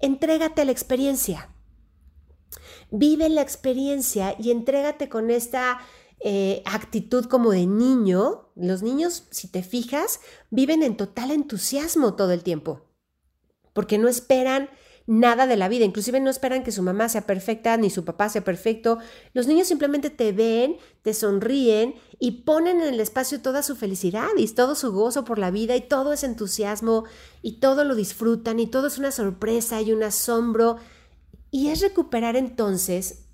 entrégate 0.00 0.62
a 0.62 0.64
la 0.64 0.72
experiencia. 0.72 1.50
Vive 2.90 3.28
la 3.28 3.42
experiencia 3.42 4.34
y 4.38 4.50
entrégate 4.50 5.08
con 5.08 5.30
esta 5.30 5.80
eh, 6.20 6.62
actitud 6.64 7.26
como 7.26 7.50
de 7.50 7.66
niño. 7.66 8.50
Los 8.54 8.82
niños, 8.82 9.26
si 9.30 9.48
te 9.48 9.62
fijas, 9.62 10.20
viven 10.50 10.82
en 10.82 10.96
total 10.96 11.30
entusiasmo 11.30 12.14
todo 12.14 12.32
el 12.32 12.42
tiempo, 12.42 12.86
porque 13.72 13.98
no 13.98 14.08
esperan 14.08 14.70
nada 15.08 15.46
de 15.46 15.56
la 15.56 15.68
vida, 15.68 15.86
inclusive 15.86 16.20
no 16.20 16.28
esperan 16.28 16.62
que 16.62 16.70
su 16.70 16.82
mamá 16.82 17.08
sea 17.08 17.22
perfecta 17.22 17.74
ni 17.78 17.88
su 17.88 18.04
papá 18.04 18.28
sea 18.28 18.44
perfecto. 18.44 18.98
Los 19.32 19.46
niños 19.46 19.66
simplemente 19.66 20.10
te 20.10 20.32
ven, 20.32 20.76
te 21.00 21.14
sonríen 21.14 21.94
y 22.18 22.42
ponen 22.42 22.82
en 22.82 22.92
el 22.92 23.00
espacio 23.00 23.40
toda 23.40 23.62
su 23.62 23.74
felicidad 23.74 24.28
y 24.36 24.46
todo 24.48 24.74
su 24.74 24.92
gozo 24.92 25.24
por 25.24 25.38
la 25.38 25.50
vida 25.50 25.74
y 25.76 25.80
todo 25.80 26.12
ese 26.12 26.26
entusiasmo 26.26 27.04
y 27.40 27.52
todo 27.52 27.84
lo 27.84 27.94
disfrutan 27.94 28.60
y 28.60 28.66
todo 28.66 28.88
es 28.88 28.98
una 28.98 29.10
sorpresa 29.10 29.80
y 29.80 29.92
un 29.92 30.02
asombro. 30.02 30.76
Y 31.50 31.68
es 31.68 31.80
recuperar 31.80 32.36
entonces 32.36 33.24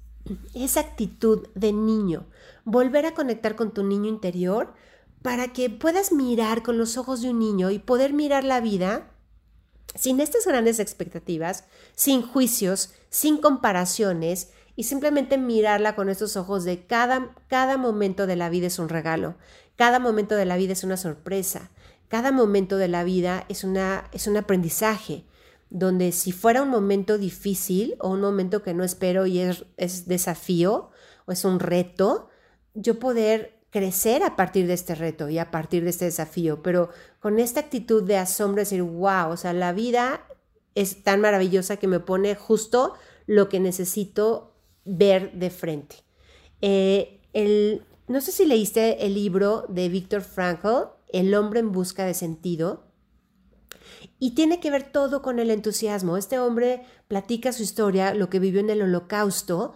esa 0.54 0.78
actitud 0.78 1.48
de 1.56 1.72
niño, 1.72 2.26
volver 2.64 3.04
a 3.04 3.14
conectar 3.14 3.56
con 3.56 3.72
tu 3.74 3.82
niño 3.82 4.08
interior 4.08 4.74
para 5.22 5.52
que 5.52 5.70
puedas 5.70 6.12
mirar 6.12 6.62
con 6.62 6.78
los 6.78 6.96
ojos 6.98 7.20
de 7.20 7.30
un 7.30 7.40
niño 7.40 7.72
y 7.72 7.80
poder 7.80 8.12
mirar 8.12 8.44
la 8.44 8.60
vida 8.60 9.10
sin 9.94 10.20
estas 10.20 10.46
grandes 10.46 10.78
expectativas, 10.78 11.64
sin 11.94 12.22
juicios, 12.22 12.90
sin 13.10 13.38
comparaciones 13.38 14.50
y 14.76 14.84
simplemente 14.84 15.38
mirarla 15.38 15.94
con 15.94 16.08
estos 16.08 16.36
ojos 16.36 16.64
de 16.64 16.86
cada, 16.86 17.34
cada 17.48 17.76
momento 17.76 18.26
de 18.26 18.36
la 18.36 18.48
vida 18.48 18.66
es 18.66 18.78
un 18.78 18.88
regalo, 18.88 19.36
cada 19.76 19.98
momento 19.98 20.34
de 20.34 20.44
la 20.44 20.56
vida 20.56 20.72
es 20.72 20.84
una 20.84 20.96
sorpresa, 20.96 21.70
cada 22.08 22.32
momento 22.32 22.76
de 22.76 22.88
la 22.88 23.04
vida 23.04 23.44
es, 23.48 23.64
una, 23.64 24.08
es 24.12 24.26
un 24.26 24.36
aprendizaje, 24.36 25.24
donde 25.70 26.12
si 26.12 26.32
fuera 26.32 26.62
un 26.62 26.70
momento 26.70 27.18
difícil 27.18 27.96
o 27.98 28.10
un 28.10 28.20
momento 28.20 28.62
que 28.62 28.74
no 28.74 28.84
espero 28.84 29.26
y 29.26 29.40
es, 29.40 29.64
es 29.76 30.06
desafío 30.06 30.90
o 31.26 31.32
es 31.32 31.44
un 31.44 31.58
reto, 31.58 32.28
yo 32.74 32.98
poder 32.98 33.63
crecer 33.74 34.22
a 34.22 34.36
partir 34.36 34.68
de 34.68 34.74
este 34.74 34.94
reto 34.94 35.28
y 35.28 35.38
a 35.38 35.50
partir 35.50 35.82
de 35.82 35.90
este 35.90 36.04
desafío, 36.04 36.62
pero 36.62 36.90
con 37.18 37.40
esta 37.40 37.58
actitud 37.58 38.04
de 38.04 38.16
asombro, 38.16 38.60
decir, 38.60 38.82
wow, 38.82 39.30
o 39.30 39.36
sea, 39.36 39.52
la 39.52 39.72
vida 39.72 40.24
es 40.76 41.02
tan 41.02 41.20
maravillosa 41.20 41.76
que 41.78 41.88
me 41.88 41.98
pone 41.98 42.36
justo 42.36 42.94
lo 43.26 43.48
que 43.48 43.58
necesito 43.58 44.54
ver 44.84 45.32
de 45.32 45.50
frente. 45.50 45.96
Eh, 46.60 47.20
el, 47.32 47.82
no 48.06 48.20
sé 48.20 48.30
si 48.30 48.46
leíste 48.46 49.06
el 49.06 49.14
libro 49.14 49.66
de 49.68 49.88
Viktor 49.88 50.22
Frankl, 50.22 50.92
El 51.12 51.34
hombre 51.34 51.58
en 51.58 51.72
busca 51.72 52.04
de 52.04 52.14
sentido, 52.14 52.84
y 54.20 54.36
tiene 54.36 54.60
que 54.60 54.70
ver 54.70 54.84
todo 54.84 55.20
con 55.20 55.40
el 55.40 55.50
entusiasmo. 55.50 56.16
Este 56.16 56.38
hombre 56.38 56.84
platica 57.08 57.52
su 57.52 57.64
historia, 57.64 58.14
lo 58.14 58.30
que 58.30 58.38
vivió 58.38 58.60
en 58.60 58.70
el 58.70 58.82
holocausto, 58.82 59.74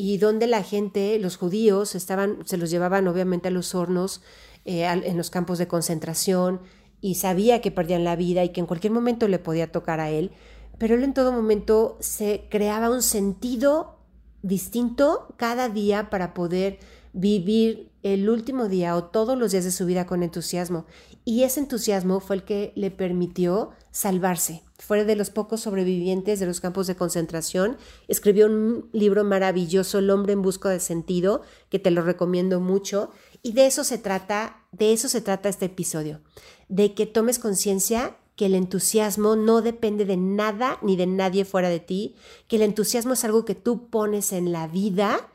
y 0.00 0.18
donde 0.18 0.46
la 0.46 0.62
gente, 0.62 1.18
los 1.18 1.36
judíos, 1.36 1.96
estaban, 1.96 2.38
se 2.44 2.56
los 2.56 2.70
llevaban 2.70 3.08
obviamente 3.08 3.48
a 3.48 3.50
los 3.50 3.74
hornos, 3.74 4.22
eh, 4.64 4.84
en 4.84 5.16
los 5.16 5.28
campos 5.28 5.58
de 5.58 5.66
concentración, 5.66 6.60
y 7.00 7.16
sabía 7.16 7.60
que 7.60 7.72
perdían 7.72 8.04
la 8.04 8.14
vida 8.14 8.44
y 8.44 8.50
que 8.50 8.60
en 8.60 8.66
cualquier 8.66 8.92
momento 8.92 9.26
le 9.26 9.40
podía 9.40 9.72
tocar 9.72 9.98
a 9.98 10.08
él, 10.08 10.30
pero 10.78 10.94
él 10.94 11.02
en 11.02 11.14
todo 11.14 11.32
momento 11.32 11.96
se 11.98 12.46
creaba 12.48 12.90
un 12.90 13.02
sentido 13.02 13.98
distinto 14.42 15.34
cada 15.36 15.68
día 15.68 16.10
para 16.10 16.32
poder 16.32 16.78
vivir 17.12 17.90
el 18.02 18.28
último 18.30 18.68
día 18.68 18.96
o 18.96 19.04
todos 19.04 19.36
los 19.36 19.52
días 19.52 19.64
de 19.64 19.72
su 19.72 19.86
vida 19.86 20.06
con 20.06 20.22
entusiasmo. 20.22 20.86
Y 21.24 21.42
ese 21.42 21.60
entusiasmo 21.60 22.20
fue 22.20 22.36
el 22.36 22.44
que 22.44 22.72
le 22.76 22.90
permitió 22.90 23.70
salvarse. 23.90 24.62
Fue 24.78 25.04
de 25.04 25.16
los 25.16 25.30
pocos 25.30 25.60
sobrevivientes 25.62 26.38
de 26.38 26.46
los 26.46 26.60
campos 26.60 26.86
de 26.86 26.94
concentración. 26.94 27.76
Escribió 28.06 28.46
un 28.46 28.88
libro 28.92 29.24
maravilloso, 29.24 29.98
El 29.98 30.10
hombre 30.10 30.32
en 30.34 30.42
busca 30.42 30.68
de 30.68 30.80
sentido, 30.80 31.42
que 31.68 31.78
te 31.78 31.90
lo 31.90 32.02
recomiendo 32.02 32.60
mucho. 32.60 33.10
Y 33.42 33.52
de 33.52 33.66
eso 33.66 33.82
se 33.84 33.98
trata, 33.98 34.64
de 34.72 34.92
eso 34.92 35.08
se 35.08 35.20
trata 35.20 35.48
este 35.48 35.66
episodio, 35.66 36.20
de 36.68 36.94
que 36.94 37.06
tomes 37.06 37.38
conciencia 37.38 38.16
que 38.36 38.46
el 38.46 38.54
entusiasmo 38.54 39.34
no 39.34 39.62
depende 39.62 40.04
de 40.04 40.16
nada 40.16 40.78
ni 40.80 40.94
de 40.94 41.08
nadie 41.08 41.44
fuera 41.44 41.68
de 41.68 41.80
ti, 41.80 42.14
que 42.46 42.54
el 42.54 42.62
entusiasmo 42.62 43.14
es 43.14 43.24
algo 43.24 43.44
que 43.44 43.56
tú 43.56 43.88
pones 43.90 44.32
en 44.32 44.52
la 44.52 44.68
vida 44.68 45.28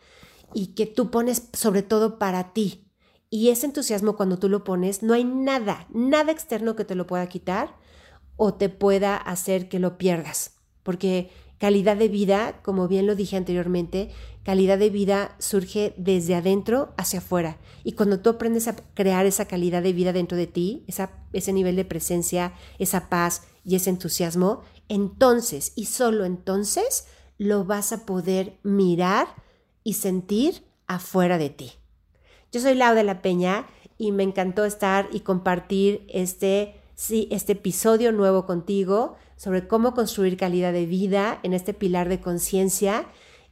y 0.53 0.67
que 0.75 0.85
tú 0.85 1.11
pones 1.11 1.49
sobre 1.53 1.83
todo 1.83 2.19
para 2.19 2.53
ti. 2.53 2.87
Y 3.29 3.49
ese 3.49 3.65
entusiasmo 3.65 4.15
cuando 4.15 4.37
tú 4.37 4.47
lo 4.49 4.63
pones, 4.63 5.01
no 5.01 5.13
hay 5.13 5.23
nada, 5.23 5.87
nada 5.91 6.31
externo 6.31 6.75
que 6.75 6.85
te 6.85 6.95
lo 6.95 7.07
pueda 7.07 7.27
quitar 7.27 7.75
o 8.35 8.53
te 8.53 8.69
pueda 8.69 9.17
hacer 9.17 9.69
que 9.69 9.79
lo 9.79 9.97
pierdas. 9.97 10.57
Porque 10.83 11.31
calidad 11.57 11.97
de 11.97 12.09
vida, 12.09 12.61
como 12.61 12.87
bien 12.87 13.07
lo 13.07 13.15
dije 13.15 13.37
anteriormente, 13.37 14.11
calidad 14.43 14.77
de 14.77 14.89
vida 14.89 15.35
surge 15.39 15.93
desde 15.97 16.35
adentro 16.35 16.93
hacia 16.97 17.19
afuera. 17.19 17.57
Y 17.83 17.93
cuando 17.93 18.19
tú 18.19 18.29
aprendes 18.29 18.67
a 18.67 18.75
crear 18.75 19.25
esa 19.25 19.45
calidad 19.45 19.81
de 19.81 19.93
vida 19.93 20.13
dentro 20.13 20.37
de 20.37 20.47
ti, 20.47 20.83
esa, 20.87 21.11
ese 21.31 21.53
nivel 21.53 21.75
de 21.75 21.85
presencia, 21.85 22.53
esa 22.79 23.09
paz 23.09 23.43
y 23.63 23.75
ese 23.75 23.89
entusiasmo, 23.89 24.61
entonces 24.89 25.71
y 25.75 25.85
solo 25.85 26.25
entonces 26.25 27.07
lo 27.37 27.65
vas 27.65 27.93
a 27.93 28.05
poder 28.05 28.59
mirar 28.63 29.27
y 29.83 29.93
sentir 29.93 30.63
afuera 30.87 31.37
de 31.37 31.49
ti. 31.49 31.71
Yo 32.51 32.61
soy 32.61 32.75
Lau 32.75 32.95
de 32.95 33.03
la 33.03 33.21
Peña 33.21 33.67
y 33.97 34.11
me 34.11 34.23
encantó 34.23 34.65
estar 34.65 35.09
y 35.11 35.21
compartir 35.21 36.05
este, 36.09 36.75
sí, 36.95 37.27
este 37.31 37.53
episodio 37.53 38.11
nuevo 38.11 38.45
contigo 38.45 39.15
sobre 39.35 39.67
cómo 39.67 39.93
construir 39.93 40.37
calidad 40.37 40.73
de 40.73 40.85
vida 40.85 41.39
en 41.43 41.53
este 41.53 41.73
pilar 41.73 42.09
de 42.09 42.21
conciencia. 42.21 43.07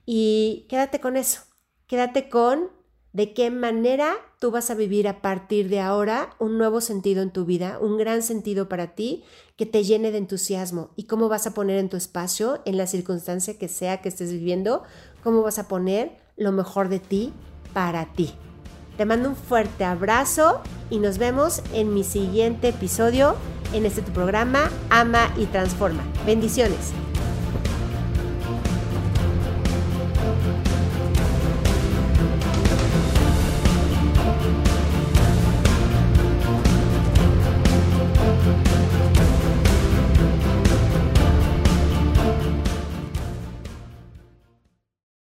Y 0.06 0.65
quédate 0.70 1.00
con 1.00 1.17
eso, 1.17 1.41
quédate 1.88 2.30
con 2.30 2.70
de 3.13 3.34
qué 3.34 3.52
manera 3.52 4.15
tú 4.39 4.52
vas 4.52 4.72
a 4.72 4.76
vivir 4.76 5.08
a 5.08 5.22
partir 5.22 5.67
de 5.67 5.82
ahora 5.82 6.34
un 6.39 6.58
nuevo 6.58 6.80
sentido 6.80 7.22
en 7.22 7.32
tu 7.32 7.46
vida, 7.46 7.78
un 7.82 7.98
gran 7.98 8.24
sentido 8.24 8.70
para 8.70 8.96
ti 8.96 9.24
que 9.58 9.65
te 9.65 9.84
llene 9.84 10.12
de 10.12 10.17
entusiasmo. 10.17 10.91
Y 10.96 11.04
cómo 11.04 11.28
vas 11.28 11.46
a 11.46 11.54
poner 11.54 11.78
en 11.78 11.89
tu 11.89 11.98
espacio, 11.98 12.62
en 12.65 12.78
la 12.78 12.88
circunstancia 12.88 13.58
que 13.58 13.67
sea 13.67 14.02
que 14.02 14.10
estés 14.10 14.32
viviendo, 14.32 14.84
cómo 15.24 15.41
vas 15.41 15.60
a 15.60 15.67
poner 15.67 16.21
lo 16.42 16.52
mejor 16.52 16.90
de 16.90 17.00
ti 17.00 17.32
para 17.74 18.06
ti. 18.06 18.34
Te 18.98 19.06
mando 19.06 19.30
un 19.30 19.36
fuerte 19.36 19.86
abrazo 19.86 20.62
y 20.90 21.00
nos 21.00 21.18
vemos 21.18 21.62
en 21.74 21.94
mi 21.94 22.04
siguiente 22.04 22.70
episodio 22.70 23.36
en 23.74 23.86
este 23.86 24.02
tu 24.02 24.12
programa 24.12 24.70
Ama 24.90 25.32
y 25.38 25.46
Transforma. 25.46 26.04
Bendiciones. 26.26 26.94